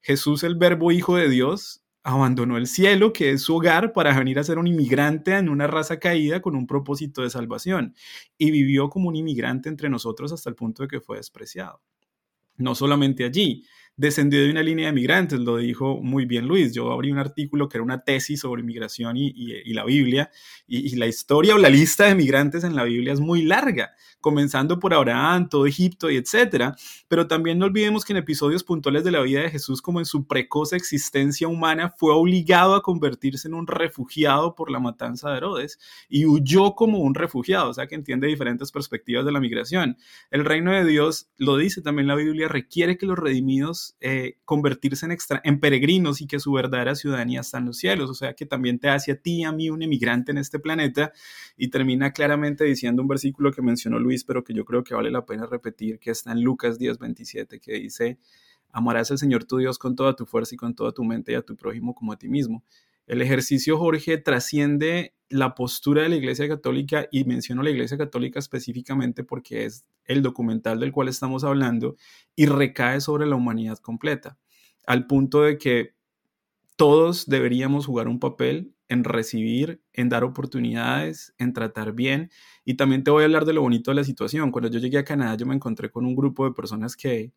Jesús, 0.01 0.43
el 0.43 0.55
verbo 0.55 0.91
hijo 0.91 1.15
de 1.15 1.29
Dios, 1.29 1.83
abandonó 2.03 2.57
el 2.57 2.67
cielo, 2.67 3.13
que 3.13 3.31
es 3.31 3.43
su 3.43 3.55
hogar, 3.55 3.93
para 3.93 4.17
venir 4.17 4.39
a 4.39 4.43
ser 4.43 4.57
un 4.57 4.67
inmigrante 4.67 5.37
en 5.37 5.49
una 5.49 5.67
raza 5.67 5.99
caída 5.99 6.41
con 6.41 6.55
un 6.55 6.65
propósito 6.65 7.21
de 7.21 7.29
salvación, 7.29 7.95
y 8.37 8.51
vivió 8.51 8.89
como 8.89 9.09
un 9.09 9.15
inmigrante 9.15 9.69
entre 9.69 9.89
nosotros 9.89 10.31
hasta 10.31 10.49
el 10.49 10.55
punto 10.55 10.83
de 10.83 10.89
que 10.89 10.99
fue 10.99 11.17
despreciado. 11.17 11.81
No 12.57 12.75
solamente 12.75 13.23
allí, 13.23 13.65
descendió 14.01 14.41
de 14.41 14.49
una 14.49 14.63
línea 14.63 14.87
de 14.87 14.93
migrantes, 14.93 15.39
lo 15.39 15.57
dijo 15.57 16.01
muy 16.01 16.25
bien 16.25 16.47
Luis. 16.47 16.73
Yo 16.73 16.91
abrí 16.91 17.11
un 17.11 17.19
artículo 17.19 17.69
que 17.69 17.77
era 17.77 17.83
una 17.83 18.03
tesis 18.03 18.39
sobre 18.39 18.63
migración 18.63 19.15
y, 19.15 19.71
la 19.73 19.85
Biblia, 19.85 20.31
y, 20.65 20.95
la 20.95 21.05
historia 21.05 21.53
o 21.53 21.59
la 21.59 21.69
lista 21.69 22.05
de 22.05 22.15
migrantes 22.15 22.63
en 22.63 22.75
la 22.75 22.83
Biblia 22.83 23.13
es 23.13 23.19
muy 23.19 23.43
larga, 23.43 23.91
comenzando 24.19 24.79
por 24.79 24.95
Abraham, 24.95 25.49
todo 25.49 25.67
Egipto 25.67 26.09
y 26.09 26.17
etcétera. 26.17 26.75
Pero 27.07 27.27
también 27.27 27.59
no 27.59 27.67
olvidemos 27.67 28.03
que 28.03 28.13
en 28.13 28.17
episodios 28.17 28.63
puntuales 28.63 29.03
de 29.03 29.11
la 29.11 29.21
vida 29.21 29.41
de 29.41 29.51
Jesús, 29.51 29.83
como 29.83 29.99
en 29.99 30.07
su 30.07 30.25
precoz 30.25 30.73
existencia 30.73 31.47
humana, 31.47 31.93
fue 31.95 32.11
obligado 32.11 32.73
a 32.73 32.81
convertirse 32.81 33.47
en 33.49 33.53
un 33.53 33.67
refugiado 33.67 34.55
por 34.55 34.71
la 34.71 34.79
matanza 34.79 35.29
de 35.29 35.37
Herodes 35.37 35.77
y 36.09 36.25
huyó 36.25 36.73
como 36.73 36.97
un 36.97 37.13
refugiado, 37.13 37.69
o 37.69 37.73
sea 37.75 37.85
que 37.85 37.93
entiende 37.93 38.25
diferentes 38.25 38.71
perspectivas 38.71 39.25
de 39.25 39.31
la 39.31 39.39
migración. 39.39 39.95
El 40.31 40.43
reino 40.43 40.71
de 40.71 40.85
Dios, 40.85 41.29
lo 41.37 41.55
dice 41.55 41.83
también 41.83 42.07
la 42.07 42.15
Biblia, 42.15 42.47
requiere 42.47 42.97
que 42.97 43.05
los 43.05 43.19
redimidos 43.19 43.90
eh, 43.99 44.37
convertirse 44.45 45.05
en, 45.05 45.17
en 45.43 45.59
peregrinos 45.59 46.21
y 46.21 46.27
que 46.27 46.39
su 46.39 46.51
verdadera 46.51 46.95
ciudadanía 46.95 47.41
está 47.41 47.57
en 47.59 47.65
los 47.65 47.77
cielos. 47.77 48.09
O 48.09 48.13
sea 48.13 48.33
que 48.33 48.45
también 48.45 48.79
te 48.79 48.89
hace 48.89 49.11
a 49.11 49.15
ti, 49.15 49.43
a 49.43 49.51
mí, 49.51 49.69
un 49.69 49.81
emigrante 49.81 50.31
en 50.31 50.37
este 50.37 50.59
planeta 50.59 51.11
y 51.57 51.69
termina 51.69 52.11
claramente 52.11 52.63
diciendo 52.63 53.01
un 53.01 53.07
versículo 53.07 53.51
que 53.51 53.61
mencionó 53.61 53.99
Luis, 53.99 54.23
pero 54.23 54.43
que 54.43 54.53
yo 54.53 54.65
creo 54.65 54.83
que 54.83 54.95
vale 54.95 55.11
la 55.11 55.25
pena 55.25 55.45
repetir, 55.45 55.99
que 55.99 56.11
está 56.11 56.31
en 56.31 56.41
Lucas 56.41 56.79
10, 56.79 56.97
27, 56.97 57.59
que 57.59 57.73
dice, 57.73 58.17
amarás 58.71 59.11
al 59.11 59.17
Señor 59.17 59.45
tu 59.45 59.57
Dios 59.57 59.77
con 59.77 59.95
toda 59.95 60.15
tu 60.15 60.25
fuerza 60.25 60.55
y 60.55 60.57
con 60.57 60.73
toda 60.73 60.91
tu 60.91 61.03
mente 61.03 61.33
y 61.33 61.35
a 61.35 61.41
tu 61.41 61.55
prójimo 61.55 61.93
como 61.93 62.13
a 62.13 62.17
ti 62.17 62.29
mismo. 62.29 62.63
El 63.07 63.21
ejercicio, 63.21 63.77
Jorge, 63.77 64.17
trasciende 64.17 65.13
la 65.29 65.55
postura 65.55 66.03
de 66.03 66.09
la 66.09 66.15
Iglesia 66.15 66.47
Católica 66.47 67.07
y 67.11 67.23
menciono 67.23 67.63
la 67.63 67.69
Iglesia 67.69 67.97
Católica 67.97 68.39
específicamente 68.39 69.23
porque 69.23 69.65
es 69.65 69.85
el 70.05 70.21
documental 70.21 70.79
del 70.79 70.91
cual 70.91 71.07
estamos 71.07 71.43
hablando 71.43 71.95
y 72.35 72.45
recae 72.45 73.01
sobre 73.01 73.25
la 73.25 73.35
humanidad 73.35 73.77
completa, 73.77 74.37
al 74.85 75.07
punto 75.07 75.41
de 75.41 75.57
que 75.57 75.95
todos 76.75 77.27
deberíamos 77.27 77.85
jugar 77.85 78.07
un 78.07 78.19
papel 78.19 78.73
en 78.89 79.05
recibir, 79.05 79.81
en 79.93 80.09
dar 80.09 80.23
oportunidades, 80.23 81.33
en 81.37 81.53
tratar 81.53 81.93
bien. 81.93 82.29
Y 82.65 82.73
también 82.73 83.03
te 83.03 83.11
voy 83.11 83.21
a 83.21 83.25
hablar 83.25 83.45
de 83.45 83.53
lo 83.53 83.61
bonito 83.61 83.91
de 83.91 83.95
la 83.95 84.03
situación. 84.03 84.51
Cuando 84.51 84.69
yo 84.69 84.79
llegué 84.79 84.97
a 84.97 85.05
Canadá, 85.05 85.35
yo 85.37 85.45
me 85.45 85.55
encontré 85.55 85.89
con 85.89 86.05
un 86.05 86.15
grupo 86.15 86.43
de 86.43 86.53
personas 86.53 86.97
que 86.97 87.31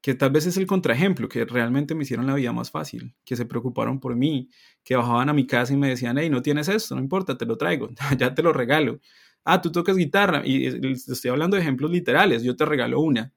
que 0.00 0.14
tal 0.14 0.30
vez 0.30 0.46
es 0.46 0.56
el 0.56 0.66
contraejemplo, 0.66 1.28
que 1.28 1.44
realmente 1.44 1.94
me 1.94 2.04
hicieron 2.04 2.26
la 2.26 2.34
vida 2.34 2.52
más 2.52 2.70
fácil, 2.70 3.14
que 3.24 3.36
se 3.36 3.44
preocuparon 3.46 4.00
por 4.00 4.16
mí, 4.16 4.48
que 4.82 4.96
bajaban 4.96 5.28
a 5.28 5.32
mi 5.34 5.46
casa 5.46 5.74
y 5.74 5.76
me 5.76 5.88
decían, 5.88 6.16
hey, 6.18 6.30
no 6.30 6.42
tienes 6.42 6.68
esto, 6.68 6.94
no 6.94 7.02
importa, 7.02 7.36
te 7.36 7.46
lo 7.46 7.56
traigo, 7.56 7.88
ya 8.18 8.34
te 8.34 8.42
lo 8.42 8.52
regalo. 8.52 9.00
Ah, 9.44 9.60
tú 9.60 9.72
tocas 9.72 9.96
guitarra, 9.96 10.42
y 10.44 10.66
estoy 10.66 11.30
hablando 11.30 11.56
de 11.56 11.62
ejemplos 11.62 11.90
literales, 11.90 12.42
yo 12.42 12.56
te 12.56 12.64
regalo 12.64 13.00
una. 13.00 13.32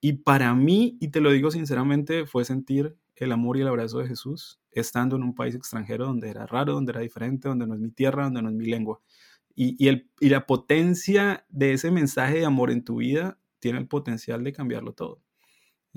Y 0.00 0.14
para 0.14 0.54
mí, 0.54 0.96
y 1.00 1.08
te 1.08 1.20
lo 1.20 1.30
digo 1.32 1.50
sinceramente, 1.50 2.26
fue 2.26 2.44
sentir 2.44 2.96
el 3.16 3.32
amor 3.32 3.56
y 3.56 3.62
el 3.62 3.68
abrazo 3.68 3.98
de 3.98 4.08
Jesús 4.08 4.60
estando 4.70 5.16
en 5.16 5.24
un 5.24 5.34
país 5.34 5.54
extranjero 5.54 6.06
donde 6.06 6.30
era 6.30 6.46
raro, 6.46 6.74
donde 6.74 6.92
era 6.92 7.00
diferente, 7.00 7.48
donde 7.48 7.66
no 7.66 7.74
es 7.74 7.80
mi 7.80 7.90
tierra, 7.90 8.24
donde 8.24 8.42
no 8.42 8.48
es 8.50 8.54
mi 8.54 8.66
lengua. 8.66 9.00
Y, 9.54 9.76
y, 9.84 9.88
el, 9.88 10.08
y 10.20 10.28
la 10.28 10.46
potencia 10.46 11.44
de 11.48 11.72
ese 11.72 11.90
mensaje 11.90 12.38
de 12.38 12.46
amor 12.46 12.70
en 12.70 12.84
tu 12.84 12.96
vida 12.98 13.38
tiene 13.58 13.78
el 13.78 13.88
potencial 13.88 14.44
de 14.44 14.52
cambiarlo 14.52 14.92
todo. 14.92 15.20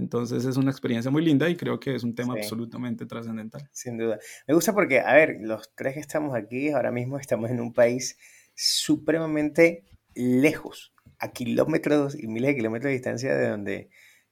Entonces 0.01 0.46
es 0.46 0.58
una 0.58 0.72
experiencia 0.72 1.12
muy 1.12 1.24
linda 1.24 1.48
y 1.48 1.55
creo 1.55 1.79
que 1.79 1.93
es 1.93 2.03
un 2.03 2.15
tema 2.15 2.34
absolutamente 2.34 3.05
trascendental. 3.05 3.70
Sin 3.72 4.00
duda. 4.00 4.17
Me 4.48 4.55
gusta 4.55 4.74
porque, 4.74 5.00
a 5.00 5.13
ver, 5.13 5.38
los 5.41 5.74
tres 5.75 5.93
que 5.93 6.00
estamos 6.00 6.36
aquí 6.36 6.70
ahora 6.72 6.91
mismo 6.91 7.20
estamos 7.20 7.51
en 7.51 7.60
un 7.60 7.72
país 7.72 8.17
supremamente 8.55 9.86
lejos, 10.15 10.91
a 11.20 11.31
kilómetros 11.31 12.15
y 12.20 12.27
miles 12.27 12.50
de 12.50 12.55
kilómetros 12.55 12.89
de 12.89 12.93
distancia 12.93 13.36
de 13.36 13.48
donde, 13.48 13.89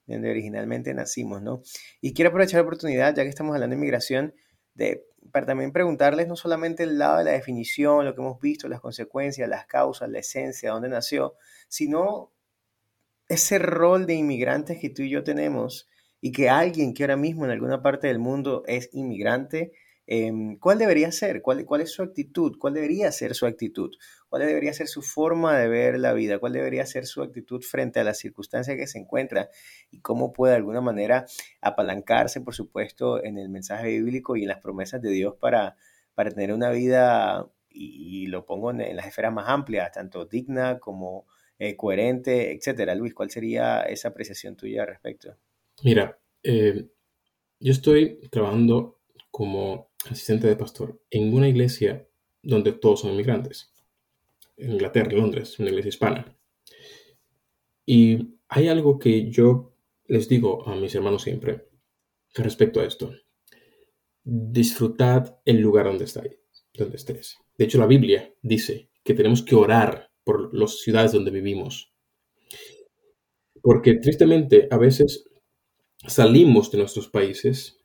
de 0.08 0.16
donde 0.16 0.32
originalmente 0.32 0.92
nacimos, 0.96 1.44
¿no? 1.44 1.62
Y 2.02 2.14
quiero 2.14 2.30
aprovechar 2.30 2.58
la 2.58 2.64
oportunidad, 2.64 3.16
ya 3.16 3.22
que 3.22 3.30
estamos 3.30 3.54
hablando 3.54 3.76
de 3.76 3.78
inmigración, 3.78 4.34
de, 4.74 5.06
para 5.32 5.46
también 5.46 5.72
preguntarles 5.72 6.28
no 6.28 6.36
solamente 6.36 6.82
el 6.82 6.98
lado 6.98 7.20
de 7.20 7.26
la 7.26 7.32
definición, 7.32 8.06
lo 8.06 8.16
que 8.16 8.22
hemos 8.22 8.42
visto, 8.42 8.68
las 8.68 8.82
consecuencias, 8.82 9.48
las 9.48 9.68
causas, 9.68 10.10
la 10.10 10.18
esencia, 10.18 10.72
dónde 10.72 10.90
nació, 10.90 11.36
sino 11.68 12.34
ese 13.30 13.60
rol 13.60 14.08
de 14.08 14.16
inmigrantes 14.16 14.80
que 14.80 14.90
tú 14.90 15.04
y 15.04 15.12
yo 15.12 15.24
tenemos 15.24 15.88
y 16.20 16.32
que 16.32 16.50
alguien 16.50 16.94
que 16.94 17.04
ahora 17.04 17.16
mismo 17.16 17.46
en 17.46 17.52
alguna 17.52 17.82
parte 17.82 18.08
del 18.08 18.20
mundo 18.20 18.64
es 18.66 18.90
inmigrante, 18.92 19.72
em, 20.08 20.58
¿cuál 20.58 20.80
debería 20.80 21.12
ser? 21.12 21.42
¿Cuál, 21.42 21.64
¿Cuál 21.66 21.82
es 21.82 21.92
su 21.92 22.02
actitud? 22.02 22.58
¿Cuál 22.60 22.74
debería 22.74 23.12
ser 23.12 23.36
su 23.36 23.46
actitud? 23.46 23.92
¿Cuál 24.28 24.46
debería 24.46 24.74
ser 24.74 24.88
su 24.88 25.04
forma 25.04 25.58
de 25.58 25.68
ver 25.68 26.00
la 26.00 26.14
vida? 26.14 26.40
¿Cuál 26.40 26.54
debería 26.54 26.86
ser 26.88 27.06
su 27.06 27.22
actitud 27.22 27.62
frente 27.62 28.00
a 28.00 28.04
las 28.04 28.18
circunstancias 28.18 28.76
que 28.76 28.88
se 28.88 28.98
encuentra? 28.98 29.50
Y 29.92 30.02
cómo 30.02 30.34
puede 30.34 30.54
de 30.54 30.58
alguna 30.58 30.82
manera 30.82 31.26
apalancarse, 31.62 32.42
por 32.42 32.56
supuesto, 32.56 33.24
en 33.24 33.38
el 33.38 33.50
mensaje 33.50 33.88
bíblico 33.90 34.36
y 34.36 34.42
en 34.42 34.50
las 34.50 34.60
promesas 34.60 35.02
de 35.02 35.12
Dios 35.12 35.36
para, 35.40 35.76
para 36.16 36.32
tener 36.32 36.52
una 36.52 36.72
vida, 36.72 37.48
y, 37.70 38.26
lo 38.28 38.46
pongo 38.46 38.72
en, 38.72 38.82
en 38.82 38.96
las 38.96 39.06
esferas 39.06 39.32
más 39.32 39.48
amplias, 39.48 39.92
tanto 39.92 40.26
digna 40.26 40.80
como 40.80 41.28
eh, 41.60 41.76
coherente, 41.76 42.54
etcétera. 42.54 42.96
Luis, 42.96 43.14
¿cuál 43.14 43.30
sería 43.30 43.82
esa 43.82 44.08
apreciación 44.08 44.56
tuya 44.56 44.84
al 44.84 44.88
respecto? 44.88 45.36
Mira, 45.84 46.18
eh, 46.42 46.88
yo 47.60 47.72
estoy 47.72 48.22
trabajando 48.32 49.02
como 49.30 49.90
asistente 50.10 50.48
de 50.48 50.56
pastor 50.56 51.02
en 51.12 51.34
una 51.34 51.50
iglesia 51.50 52.08
donde 52.42 52.72
todos 52.72 53.02
son 53.02 53.12
inmigrantes, 53.12 53.74
en 54.56 54.72
Inglaterra, 54.72 55.12
Londres, 55.12 55.60
una 55.60 55.70
iglesia 55.70 55.90
hispana. 55.90 56.38
Y 57.86 58.36
hay 58.48 58.68
algo 58.70 58.98
que 58.98 59.30
yo 59.30 59.74
les 60.06 60.30
digo 60.30 60.68
a 60.68 60.76
mis 60.76 60.96
hermanos 60.96 61.24
siempre 61.24 61.68
respecto 62.36 62.80
a 62.80 62.86
esto. 62.86 63.12
Disfrutad 64.24 65.40
el 65.44 65.60
lugar 65.60 65.86
donde 65.86 66.06
estáis, 66.06 66.38
donde 66.74 66.96
estés. 66.96 67.38
De 67.58 67.66
hecho, 67.66 67.80
la 67.80 67.86
Biblia 67.86 68.34
dice 68.42 68.90
que 69.04 69.14
tenemos 69.14 69.44
que 69.44 69.56
orar 69.56 70.09
por 70.30 70.54
las 70.54 70.78
ciudades 70.78 71.12
donde 71.12 71.32
vivimos. 71.32 71.92
Porque 73.64 73.96
tristemente 73.96 74.68
a 74.70 74.78
veces 74.78 75.28
salimos 76.06 76.70
de 76.70 76.78
nuestros 76.78 77.08
países, 77.08 77.84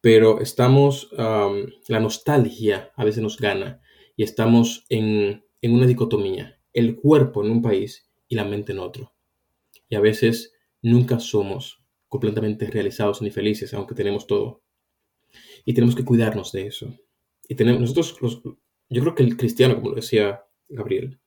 pero 0.00 0.40
estamos, 0.40 1.10
la 1.10 1.98
nostalgia 1.98 2.92
a 2.94 3.04
veces 3.04 3.24
nos 3.24 3.38
gana 3.38 3.82
y 4.14 4.22
estamos 4.22 4.86
en, 4.88 5.44
en 5.60 5.72
una 5.72 5.86
dicotomía, 5.88 6.60
el 6.72 6.94
cuerpo 6.94 7.44
en 7.44 7.50
un 7.50 7.60
país 7.60 8.08
y 8.28 8.36
la 8.36 8.44
mente 8.44 8.70
en 8.70 8.78
otro. 8.78 9.12
Y 9.88 9.96
a 9.96 10.00
veces 10.00 10.52
nunca 10.80 11.18
somos 11.18 11.84
completamente 12.06 12.70
realizados 12.70 13.20
ni 13.20 13.32
felices, 13.32 13.74
aunque 13.74 13.96
tenemos 13.96 14.28
todo. 14.28 14.62
Y 15.64 15.74
tenemos 15.74 15.96
que 15.96 16.04
cuidarnos 16.04 16.52
de 16.52 16.68
eso. 16.68 16.96
Y 17.48 17.56
tenemos, 17.56 17.80
nosotros, 17.80 18.16
los, 18.22 18.42
yo 18.90 19.02
creo 19.02 19.16
que 19.16 19.24
el 19.24 19.36
cristiano, 19.36 19.74
como 19.74 19.96
decía 19.96 20.44
Gabriel, 20.70 21.18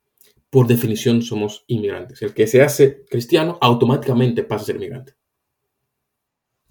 por 0.50 0.68
definición 0.68 1.22
somos 1.22 1.66
inmigrantes. 1.68 2.22
El 2.22 2.34
que 2.34 2.48
se 2.48 2.62
hace 2.62 3.06
cristiano 3.10 3.58
automáticamente 3.62 4.44
pasa 4.44 4.64
a 4.64 4.66
ser 4.68 4.76
inmigrante. 4.78 5.14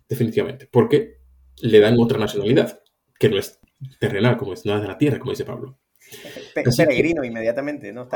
Definitivamente. 0.08 0.68
Porque 0.70 1.18
le 1.60 1.80
dan 1.80 1.98
otra 1.98 2.18
nacionalidad, 2.18 2.80
que 3.18 3.28
no 3.28 3.38
es 3.38 3.58
terrenal, 3.98 4.36
como 4.36 4.52
es, 4.52 4.64
no 4.64 4.76
es 4.76 4.82
de 4.82 4.88
la 4.88 4.98
tierra, 4.98 5.18
como 5.18 5.32
dice 5.32 5.44
Pablo. 5.44 5.78
Peregrino 6.54 7.24
inmediatamente, 7.24 7.92
¿no? 7.92 8.08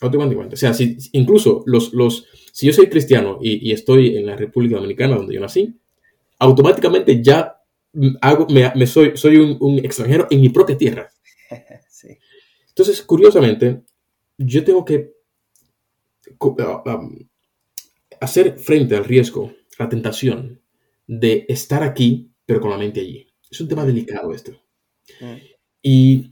automáticamente. 0.00 0.54
O 0.54 0.56
sea, 0.56 0.72
si, 0.72 0.96
incluso 1.12 1.62
los, 1.66 1.92
los, 1.92 2.26
si 2.52 2.66
yo 2.66 2.72
soy 2.72 2.88
cristiano 2.88 3.38
y, 3.40 3.72
estoy 3.72 4.16
en 4.16 4.26
la 4.26 4.36
República 4.36 4.76
Dominicana, 4.76 5.16
donde 5.16 5.34
yo 5.34 5.40
nací, 5.40 5.78
automáticamente 6.38 7.22
ya 7.22 7.60
hago, 8.22 8.46
me, 8.48 8.86
soy, 8.86 9.12
soy 9.16 9.36
un, 9.36 9.58
un, 9.60 9.78
extranjero 9.78 10.26
en 10.30 10.40
mi 10.40 10.48
propia 10.48 10.76
tierra. 10.78 11.10
Entonces, 12.80 13.04
curiosamente, 13.04 13.82
yo 14.38 14.64
tengo 14.64 14.86
que 14.86 15.12
hacer 18.22 18.58
frente 18.58 18.96
al 18.96 19.04
riesgo, 19.04 19.52
la 19.78 19.90
tentación 19.90 20.62
de 21.06 21.44
estar 21.50 21.82
aquí, 21.82 22.32
pero 22.46 22.62
con 22.62 22.70
la 22.70 22.78
mente 22.78 23.00
allí. 23.00 23.30
Es 23.50 23.60
un 23.60 23.68
tema 23.68 23.84
delicado 23.84 24.32
esto. 24.32 24.52
Mm. 25.20 25.34
Y 25.82 26.30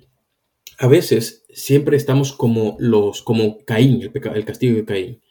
a 0.78 0.88
veces 0.88 1.44
siempre 1.50 1.98
estamos 1.98 2.32
como 2.32 2.78
los, 2.78 3.20
como 3.22 3.58
Caín, 3.66 4.00
el, 4.00 4.10
el 4.34 4.44
castigo 4.46 4.74
de 4.74 4.86
Caín. 4.86 5.22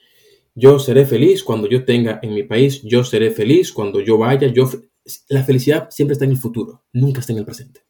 Yo 0.53 0.77
seré 0.77 1.07
feliz 1.07 1.43
cuando 1.43 1.67
yo 1.67 1.83
tenga 1.83 2.19
en 2.21 2.35
mi 2.35 2.43
país, 2.43 2.83
yo 2.83 3.03
seré 3.03 3.31
feliz 3.31 3.73
cuando 3.73 4.01
yo 4.01 4.19
vaya, 4.19 4.49
yo... 4.49 4.69
La 5.29 5.43
felicidad 5.43 5.89
siempre 5.89 6.13
está 6.13 6.25
en 6.25 6.31
el 6.31 6.37
futuro, 6.37 6.83
nunca 6.93 7.21
está 7.21 7.33
en 7.33 7.39
el 7.39 7.45
presente. 7.45 7.81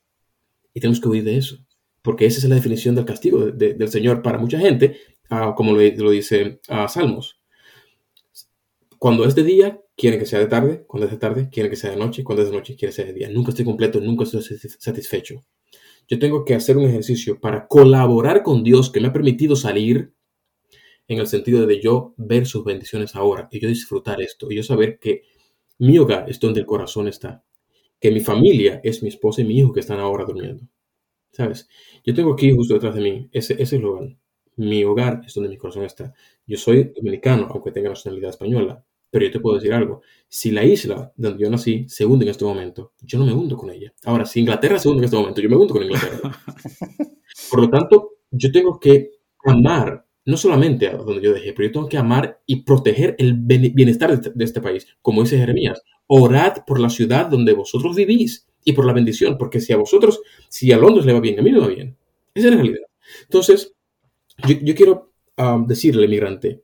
Y 0.73 0.79
tenemos 0.79 1.01
que 1.01 1.09
huir 1.09 1.25
de 1.25 1.35
eso, 1.35 1.66
porque 2.07 2.25
esa 2.25 2.39
es 2.39 2.45
la 2.45 2.55
definición 2.55 2.95
del 2.95 3.03
castigo 3.03 3.47
del 3.47 3.89
Señor 3.89 4.21
para 4.21 4.37
mucha 4.37 4.57
gente, 4.57 4.97
ah, 5.29 5.53
como 5.57 5.73
lo, 5.73 6.09
dice 6.09 6.61
uh, 6.69 6.87
Salmos. 6.87 7.41
Cuando 8.97 9.25
es 9.25 9.35
de 9.35 9.43
día, 9.43 9.81
quiere 9.97 10.17
que 10.17 10.25
sea 10.25 10.39
de 10.39 10.45
tarde, 10.45 10.85
cuando 10.87 11.07
es 11.07 11.11
de 11.11 11.17
tarde, 11.17 11.49
quiere 11.51 11.69
que 11.69 11.75
sea 11.75 11.91
de 11.91 11.97
noche, 11.97 12.23
cuando 12.23 12.43
es 12.43 12.49
de 12.49 12.55
noche, 12.55 12.77
quiere 12.77 12.91
que 12.91 12.95
sea 12.95 13.03
de 13.03 13.11
día. 13.11 13.29
Nunca 13.29 13.49
estoy 13.49 13.65
completo, 13.65 13.99
nunca 13.99 14.23
estoy 14.23 14.41
satisfecho. 14.79 15.43
Yo 16.07 16.17
tengo 16.17 16.45
que 16.45 16.55
hacer 16.55 16.77
un 16.77 16.85
ejercicio 16.85 17.41
para 17.41 17.67
colaborar 17.67 18.41
con 18.41 18.63
Dios 18.63 18.89
que 18.89 19.01
me 19.01 19.09
ha 19.09 19.13
permitido 19.13 19.57
salir 19.57 20.13
en 21.09 21.19
el 21.19 21.27
sentido 21.27 21.65
de 21.65 21.81
yo 21.81 22.13
ver 22.15 22.45
sus 22.45 22.63
bendiciones 22.63 23.17
ahora 23.17 23.49
y 23.51 23.59
yo 23.59 23.67
disfrutar 23.67 24.21
esto 24.21 24.49
y 24.49 24.55
yo 24.55 24.63
saber 24.63 24.97
que 24.97 25.23
mi 25.77 25.97
hogar 25.99 26.29
es 26.29 26.39
donde 26.39 26.61
el 26.61 26.65
corazón 26.65 27.09
está 27.09 27.43
que 27.99 28.11
mi 28.11 28.19
familia 28.19 28.79
es 28.83 29.01
mi 29.01 29.09
esposa 29.09 29.41
y 29.41 29.45
mi 29.45 29.57
hijo 29.57 29.73
que 29.73 29.79
están 29.79 29.99
ahora 29.99 30.23
durmiendo. 30.23 30.63
¿Sabes? 31.37 31.69
Yo 32.03 32.15
tengo 32.15 32.33
aquí 32.33 32.51
justo 32.51 32.73
detrás 32.73 32.95
de 32.95 33.01
mí, 33.01 33.29
ese, 33.31 33.53
ese 33.53 33.61
es 33.61 33.73
el 33.73 33.85
hogar. 33.85 34.17
Mi 34.55 34.83
hogar 34.83 35.21
es 35.23 35.35
donde 35.35 35.49
mi 35.49 35.57
corazón 35.57 35.83
está. 35.83 36.11
Yo 36.47 36.57
soy 36.57 36.91
dominicano, 36.95 37.47
aunque 37.51 37.71
tenga 37.71 37.89
nacionalidad 37.89 38.31
española, 38.31 38.83
pero 39.11 39.23
yo 39.23 39.31
te 39.31 39.39
puedo 39.39 39.57
decir 39.57 39.71
algo. 39.71 40.01
Si 40.27 40.49
la 40.49 40.63
isla 40.65 41.13
donde 41.15 41.43
yo 41.43 41.47
nací 41.51 41.85
se 41.87 42.07
hunde 42.07 42.25
en 42.25 42.31
este 42.31 42.43
momento, 42.43 42.93
yo 43.03 43.19
no 43.19 43.25
me 43.27 43.33
hundo 43.33 43.55
con 43.55 43.69
ella. 43.69 43.93
Ahora, 44.05 44.25
si 44.25 44.39
Inglaterra 44.39 44.79
se 44.79 44.89
hunde 44.89 45.01
en 45.01 45.05
este 45.05 45.17
momento, 45.17 45.39
yo 45.39 45.47
me 45.47 45.57
hundo 45.57 45.75
con 45.75 45.83
Inglaterra. 45.83 46.17
Por 47.51 47.61
lo 47.61 47.69
tanto, 47.69 48.13
yo 48.31 48.51
tengo 48.51 48.79
que 48.79 49.11
amar 49.45 50.07
no 50.25 50.37
solamente 50.37 50.87
a 50.87 50.97
donde 50.97 51.21
yo 51.21 51.33
dejé, 51.33 51.53
pero 51.53 51.67
yo 51.67 51.71
tengo 51.73 51.87
que 51.87 51.97
amar 51.97 52.41
y 52.47 52.63
proteger 52.63 53.15
el 53.19 53.35
bienestar 53.35 54.19
de 54.19 54.43
este 54.43 54.59
país, 54.59 54.87
como 55.03 55.21
dice 55.21 55.37
Jeremías 55.37 55.83
orad 56.07 56.63
por 56.65 56.79
la 56.79 56.89
ciudad 56.89 57.27
donde 57.27 57.53
vosotros 57.53 57.95
vivís 57.95 58.46
y 58.67 58.73
por 58.73 58.85
la 58.85 58.91
bendición, 58.91 59.37
porque 59.37 59.61
si 59.61 59.71
a 59.71 59.77
vosotros, 59.77 60.21
si 60.49 60.73
a 60.73 60.77
Londres 60.77 61.05
le 61.05 61.13
va 61.13 61.21
bien, 61.21 61.39
a 61.39 61.41
mí 61.41 61.53
me 61.53 61.59
va 61.59 61.67
bien. 61.67 61.95
Esa 62.33 62.49
es 62.49 62.53
la 62.53 62.61
realidad. 62.61 62.85
Entonces, 63.21 63.73
yo, 64.45 64.75
quiero 64.75 65.13
um, 65.37 65.65
decirle 65.65 66.05
migrante, 66.05 66.63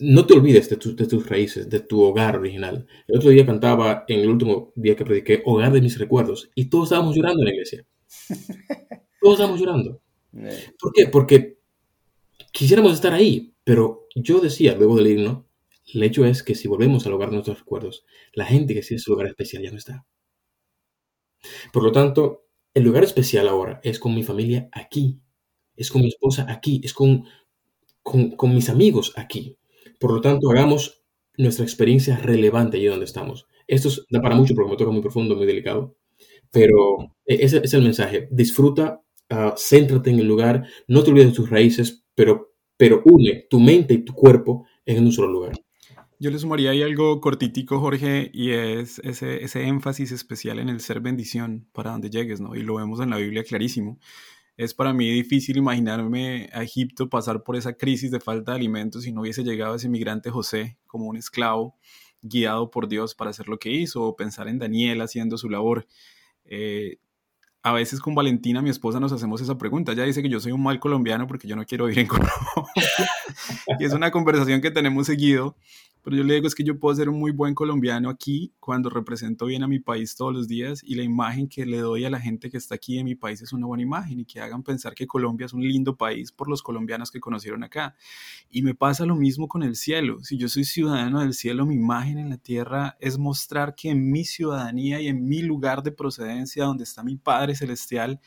no 0.00 0.26
te 0.26 0.34
olvides 0.34 0.68
de, 0.68 0.76
de, 0.76 1.06
tus 1.06 1.26
raíces, 1.26 1.70
de 1.70 1.80
tu 1.80 2.02
hogar 2.02 2.36
original. 2.36 2.86
El 3.06 3.16
otro 3.16 3.30
día 3.30 3.46
cantaba, 3.46 4.04
en 4.08 4.20
el 4.20 4.28
último 4.28 4.74
día 4.76 4.94
que 4.94 5.06
prediqué, 5.06 5.42
Hogar 5.46 5.72
de 5.72 5.80
mis 5.80 5.98
recuerdos, 5.98 6.50
y 6.54 6.66
todos 6.66 6.88
estábamos 6.88 7.16
llorando 7.16 7.40
en 7.40 7.46
la 7.46 7.54
iglesia. 7.54 7.86
Todos 9.22 9.36
estábamos 9.36 9.58
llorando. 9.58 10.02
¿Por 10.78 10.92
qué? 10.92 11.06
Porque 11.06 11.56
quisiéramos 12.52 12.92
estar 12.92 13.14
ahí, 13.14 13.54
pero 13.64 14.06
yo 14.14 14.38
decía, 14.40 14.76
luego 14.76 14.96
del 14.96 15.06
himno, 15.06 15.47
el 15.94 16.02
hecho 16.02 16.24
es 16.24 16.42
que 16.42 16.54
si 16.54 16.68
volvemos 16.68 17.06
al 17.06 17.12
hogar 17.14 17.30
de 17.30 17.36
nuestros 17.36 17.60
recuerdos, 17.60 18.04
la 18.32 18.44
gente 18.44 18.74
que 18.74 18.82
sigue 18.82 18.98
su 18.98 19.12
lugar 19.12 19.26
especial 19.26 19.62
ya 19.62 19.70
no 19.70 19.78
está. 19.78 20.06
Por 21.72 21.82
lo 21.82 21.92
tanto, 21.92 22.46
el 22.74 22.84
lugar 22.84 23.04
especial 23.04 23.48
ahora 23.48 23.80
es 23.82 23.98
con 23.98 24.14
mi 24.14 24.22
familia 24.22 24.68
aquí, 24.72 25.20
es 25.76 25.90
con 25.90 26.02
mi 26.02 26.08
esposa 26.08 26.46
aquí, 26.48 26.80
es 26.84 26.92
con, 26.92 27.24
con, 28.02 28.54
mis 28.54 28.68
amigos 28.68 29.12
aquí. 29.16 29.56
Por 29.98 30.12
lo 30.12 30.20
tanto, 30.20 30.50
hagamos 30.50 31.02
nuestra 31.36 31.64
experiencia 31.64 32.16
relevante 32.16 32.76
allí 32.76 32.86
donde 32.86 33.04
estamos. 33.04 33.46
Esto 33.66 33.90
da 34.10 34.20
para 34.20 34.34
mucho 34.34 34.54
porque 34.54 34.70
me 34.70 34.76
toca 34.76 34.90
muy 34.90 35.02
profundo, 35.02 35.36
muy 35.36 35.46
delicado, 35.46 35.96
pero 36.50 36.98
e, 37.24 37.44
ese 37.44 37.60
es 37.62 37.74
el 37.74 37.82
mensaje. 37.82 38.28
Disfruta, 38.30 39.02
uh, 39.30 39.56
céntrate 39.56 40.10
en 40.10 40.18
el 40.18 40.26
lugar, 40.26 40.66
no 40.88 41.02
te 41.02 41.10
olvides 41.10 41.28
de 41.28 41.34
tus 41.34 41.50
raíces, 41.50 42.04
pero, 42.14 42.54
pero 42.76 43.02
une 43.04 43.46
tu 43.48 43.60
mente 43.60 43.94
y 43.94 44.04
tu 44.04 44.14
cuerpo 44.14 44.66
en 44.84 45.04
un 45.04 45.12
solo 45.12 45.28
lugar. 45.28 45.52
Yo 46.20 46.30
le 46.30 46.38
sumaría 46.38 46.70
ahí 46.70 46.82
algo 46.82 47.20
cortitico, 47.20 47.78
Jorge, 47.78 48.30
y 48.34 48.50
es 48.50 48.98
ese, 49.04 49.44
ese 49.44 49.62
énfasis 49.62 50.10
especial 50.10 50.58
en 50.58 50.68
el 50.68 50.80
ser 50.80 51.00
bendición 51.00 51.68
para 51.72 51.92
donde 51.92 52.10
llegues, 52.10 52.40
¿no? 52.40 52.56
Y 52.56 52.62
lo 52.62 52.74
vemos 52.74 53.00
en 53.00 53.10
la 53.10 53.18
Biblia 53.18 53.44
clarísimo. 53.44 54.00
Es 54.56 54.74
para 54.74 54.92
mí 54.92 55.08
difícil 55.08 55.56
imaginarme 55.56 56.50
a 56.52 56.64
Egipto 56.64 57.08
pasar 57.08 57.44
por 57.44 57.54
esa 57.54 57.74
crisis 57.74 58.10
de 58.10 58.18
falta 58.18 58.50
de 58.50 58.56
alimentos 58.56 59.04
si 59.04 59.12
no 59.12 59.20
hubiese 59.20 59.44
llegado 59.44 59.76
ese 59.76 59.88
migrante 59.88 60.30
José 60.30 60.76
como 60.88 61.06
un 61.06 61.16
esclavo 61.16 61.76
guiado 62.20 62.68
por 62.68 62.88
Dios 62.88 63.14
para 63.14 63.30
hacer 63.30 63.48
lo 63.48 63.60
que 63.60 63.70
hizo, 63.70 64.02
o 64.02 64.16
pensar 64.16 64.48
en 64.48 64.58
Daniel 64.58 65.00
haciendo 65.02 65.38
su 65.38 65.48
labor. 65.48 65.86
Eh, 66.44 66.98
a 67.62 67.72
veces 67.72 68.00
con 68.00 68.14
Valentina, 68.14 68.62
mi 68.62 68.70
esposa, 68.70 68.98
nos 68.98 69.12
hacemos 69.12 69.40
esa 69.40 69.58
pregunta. 69.58 69.92
Ella 69.92 70.04
dice 70.04 70.22
que 70.22 70.28
yo 70.28 70.40
soy 70.40 70.52
un 70.52 70.62
mal 70.62 70.80
colombiano 70.80 71.26
porque 71.26 71.46
yo 71.46 71.54
no 71.54 71.64
quiero 71.64 71.86
vivir 71.86 72.00
en 72.00 72.06
Colombia. 72.08 72.32
y 73.78 73.84
es 73.84 73.92
una 73.92 74.10
conversación 74.10 74.60
que 74.60 74.70
tenemos 74.70 75.06
seguido. 75.06 75.56
Pero 76.08 76.16
yo 76.16 76.24
le 76.24 76.34
digo 76.34 76.46
es 76.46 76.54
que 76.54 76.64
yo 76.64 76.78
puedo 76.78 76.94
ser 76.94 77.08
un 77.08 77.18
muy 77.18 77.32
buen 77.32 77.54
colombiano 77.54 78.08
aquí 78.08 78.54
cuando 78.60 78.88
represento 78.88 79.44
bien 79.44 79.62
a 79.62 79.68
mi 79.68 79.78
país 79.78 80.16
todos 80.16 80.32
los 80.32 80.48
días 80.48 80.82
y 80.82 80.94
la 80.94 81.02
imagen 81.02 81.48
que 81.48 81.66
le 81.66 81.78
doy 81.78 82.04
a 82.04 82.10
la 82.10 82.18
gente 82.20 82.48
que 82.50 82.56
está 82.56 82.76
aquí 82.76 82.98
en 82.98 83.04
mi 83.04 83.14
país 83.14 83.42
es 83.42 83.52
una 83.52 83.66
buena 83.66 83.82
imagen 83.82 84.20
y 84.20 84.24
que 84.24 84.40
hagan 84.40 84.62
pensar 84.62 84.94
que 84.94 85.06
Colombia 85.06 85.44
es 85.44 85.52
un 85.52 85.60
lindo 85.60 85.96
país 85.96 86.32
por 86.32 86.48
los 86.48 86.62
colombianos 86.62 87.10
que 87.10 87.20
conocieron 87.20 87.62
acá. 87.62 87.94
Y 88.50 88.62
me 88.62 88.74
pasa 88.74 89.04
lo 89.04 89.16
mismo 89.16 89.48
con 89.48 89.62
el 89.62 89.76
cielo. 89.76 90.22
Si 90.22 90.38
yo 90.38 90.48
soy 90.48 90.64
ciudadano 90.64 91.20
del 91.20 91.34
cielo, 91.34 91.66
mi 91.66 91.74
imagen 91.74 92.16
en 92.16 92.30
la 92.30 92.38
tierra 92.38 92.96
es 93.00 93.18
mostrar 93.18 93.74
que 93.74 93.90
en 93.90 94.10
mi 94.10 94.24
ciudadanía 94.24 95.00
y 95.00 95.08
en 95.08 95.28
mi 95.28 95.42
lugar 95.42 95.82
de 95.82 95.92
procedencia, 95.92 96.64
donde 96.64 96.84
está 96.84 97.02
mi 97.02 97.16
Padre 97.16 97.54
Celestial, 97.54 98.20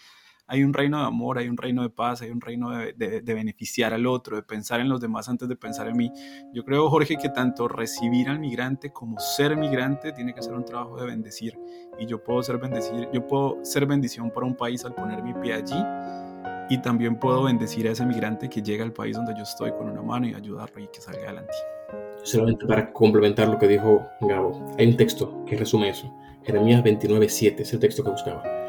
hay 0.51 0.65
un 0.65 0.73
reino 0.73 0.99
de 0.99 1.05
amor, 1.05 1.37
hay 1.37 1.47
un 1.47 1.55
reino 1.55 1.81
de 1.81 1.89
paz, 1.89 2.21
hay 2.21 2.29
un 2.29 2.41
reino 2.41 2.71
de, 2.71 3.21
beneficiar 3.21 3.93
al 3.93 4.05
otro, 4.05 4.35
de 4.35 4.43
pensar 4.43 4.81
en 4.81 4.89
los 4.89 4.99
demás 4.99 5.29
antes 5.29 5.47
de 5.47 5.55
pensar 5.55 5.87
en 5.87 5.95
mí. 5.95 6.11
Yo 6.53 6.65
creo, 6.65 6.89
Jorge, 6.89 7.15
que 7.15 7.29
tanto 7.29 7.69
recibir 7.69 8.27
al 8.27 8.37
migrante 8.37 8.91
como 8.91 9.17
ser 9.17 9.55
migrante 9.55 10.11
tiene 10.11 10.33
que 10.33 10.43
ser 10.43 10.51
un 10.51 10.65
trabajo 10.65 10.99
de 10.99 11.05
bendecir. 11.05 11.57
Y 11.97 12.05
yo 12.05 12.21
puedo 12.21 12.43
ser 12.43 12.57
bendecir, 12.57 13.07
yo 13.13 13.25
puedo 13.25 13.63
ser 13.63 13.85
bendición 13.85 14.29
para 14.29 14.45
un 14.45 14.57
país 14.57 14.83
al 14.83 14.93
poner 14.93 15.23
mi 15.23 15.33
pie 15.35 15.53
allí. 15.53 15.81
Y 16.69 16.81
también 16.81 17.17
puedo 17.17 17.43
bendecir 17.43 17.87
a 17.87 17.91
ese 17.91 18.05
migrante 18.05 18.49
que 18.49 18.61
llega 18.61 18.83
al 18.83 18.91
país 18.91 19.15
donde 19.15 19.33
yo 19.37 19.43
estoy 19.43 19.71
con 19.71 19.89
una 19.89 20.01
mano 20.01 20.27
y 20.27 20.33
ayudarlo 20.33 20.83
y 20.83 20.87
que 20.89 20.99
salga 20.99 21.23
adelante. 21.23 21.53
Solamente 22.23 22.65
para 22.65 22.91
complementar 22.91 23.47
lo 23.47 23.57
que 23.57 23.69
dijo 23.69 24.05
Gabo, 24.19 24.67
hay 24.77 24.87
un 24.87 24.97
texto 24.97 25.45
que 25.45 25.55
resume 25.55 25.89
eso. 25.89 26.13
Jeremías 26.43 26.83
29.7 26.83 27.61
es 27.61 27.71
el 27.71 27.79
texto 27.79 28.03
que 28.03 28.09
buscaba 28.09 28.61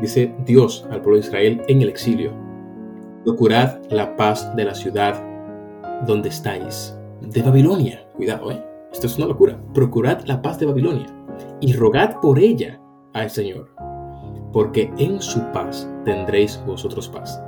dice 0.00 0.34
Dios 0.44 0.86
al 0.90 1.00
pueblo 1.02 1.20
de 1.20 1.26
Israel 1.26 1.62
en 1.68 1.82
el 1.82 1.88
exilio, 1.88 2.32
procurad 3.24 3.80
la 3.90 4.16
paz 4.16 4.54
de 4.56 4.64
la 4.64 4.74
ciudad 4.74 5.22
donde 6.06 6.28
estáis, 6.28 6.96
de 7.20 7.42
Babilonia. 7.42 8.06
Cuidado, 8.16 8.50
¿eh? 8.50 8.64
Esto 8.92 9.06
es 9.06 9.16
una 9.18 9.26
locura. 9.26 9.58
Procurad 9.74 10.22
la 10.24 10.40
paz 10.40 10.58
de 10.58 10.66
Babilonia 10.66 11.06
y 11.60 11.72
rogad 11.72 12.16
por 12.20 12.38
ella 12.38 12.80
al 13.12 13.30
Señor, 13.30 13.70
porque 14.52 14.90
en 14.98 15.20
su 15.20 15.40
paz 15.52 15.90
tendréis 16.04 16.62
vosotros 16.66 17.08
paz. 17.08 17.42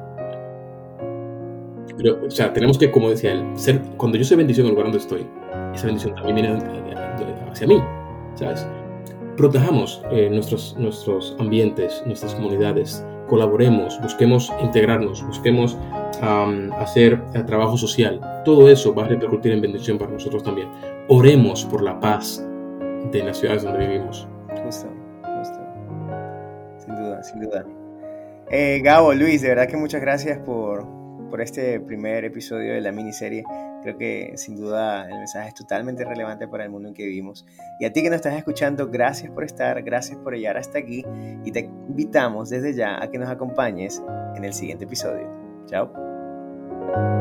Pero, 1.96 2.24
o 2.26 2.30
sea, 2.30 2.52
tenemos 2.52 2.78
que, 2.78 2.90
como 2.90 3.10
decía 3.10 3.32
él, 3.32 3.44
ser, 3.54 3.80
cuando 3.96 4.16
yo 4.16 4.24
soy 4.24 4.36
bendición 4.36 4.66
en 4.66 4.70
el 4.70 4.74
lugar 4.74 4.86
donde 4.86 4.98
estoy, 4.98 5.26
esa 5.74 5.86
bendición 5.86 6.14
también 6.14 6.36
viene 6.36 6.58
hacia 7.50 7.66
mí, 7.66 7.82
¿sabes? 8.34 8.66
Protejamos 9.36 10.02
eh, 10.10 10.28
nuestros, 10.30 10.76
nuestros 10.78 11.36
ambientes, 11.38 12.02
nuestras 12.06 12.34
comunidades, 12.34 13.04
colaboremos, 13.28 14.00
busquemos 14.02 14.52
integrarnos, 14.60 15.24
busquemos 15.26 15.78
hacer 16.78 17.22
eh, 17.34 17.42
trabajo 17.44 17.76
social. 17.76 18.20
Todo 18.44 18.68
eso 18.68 18.94
va 18.94 19.04
a 19.04 19.08
repercutir 19.08 19.52
en 19.52 19.60
bendición 19.60 19.96
para 19.96 20.10
nosotros 20.10 20.42
también. 20.42 20.68
Oremos 21.08 21.64
por 21.64 21.82
la 21.82 21.98
paz 21.98 22.44
de 23.10 23.24
las 23.24 23.38
ciudades 23.38 23.62
donde 23.62 23.86
vivimos. 23.86 24.28
Justo, 24.64 24.88
justo. 25.38 25.58
Sin 26.78 26.96
duda, 26.96 27.22
sin 27.22 27.40
duda. 27.40 27.64
Eh, 28.50 28.80
Gabo, 28.82 29.14
Luis, 29.14 29.42
de 29.42 29.48
verdad 29.48 29.68
que 29.68 29.76
muchas 29.76 30.00
gracias 30.00 30.38
por, 30.38 30.84
por 31.30 31.40
este 31.40 31.80
primer 31.80 32.24
episodio 32.24 32.74
de 32.74 32.80
la 32.80 32.92
miniserie. 32.92 33.44
Creo 33.82 33.96
que 33.96 34.32
sin 34.36 34.56
duda 34.56 35.04
el 35.08 35.16
mensaje 35.16 35.48
es 35.48 35.54
totalmente 35.54 36.04
relevante 36.04 36.46
para 36.48 36.64
el 36.64 36.70
mundo 36.70 36.88
en 36.88 36.94
que 36.94 37.04
vivimos. 37.04 37.46
Y 37.78 37.84
a 37.84 37.92
ti 37.92 38.02
que 38.02 38.10
nos 38.10 38.16
estás 38.16 38.34
escuchando, 38.34 38.88
gracias 38.88 39.30
por 39.32 39.44
estar, 39.44 39.82
gracias 39.82 40.18
por 40.18 40.34
llegar 40.34 40.56
hasta 40.58 40.78
aquí 40.78 41.04
y 41.44 41.52
te 41.52 41.60
invitamos 41.60 42.50
desde 42.50 42.74
ya 42.74 43.02
a 43.02 43.10
que 43.10 43.18
nos 43.18 43.30
acompañes 43.30 44.02
en 44.36 44.44
el 44.44 44.52
siguiente 44.52 44.84
episodio. 44.84 45.26
Chao. 45.66 47.19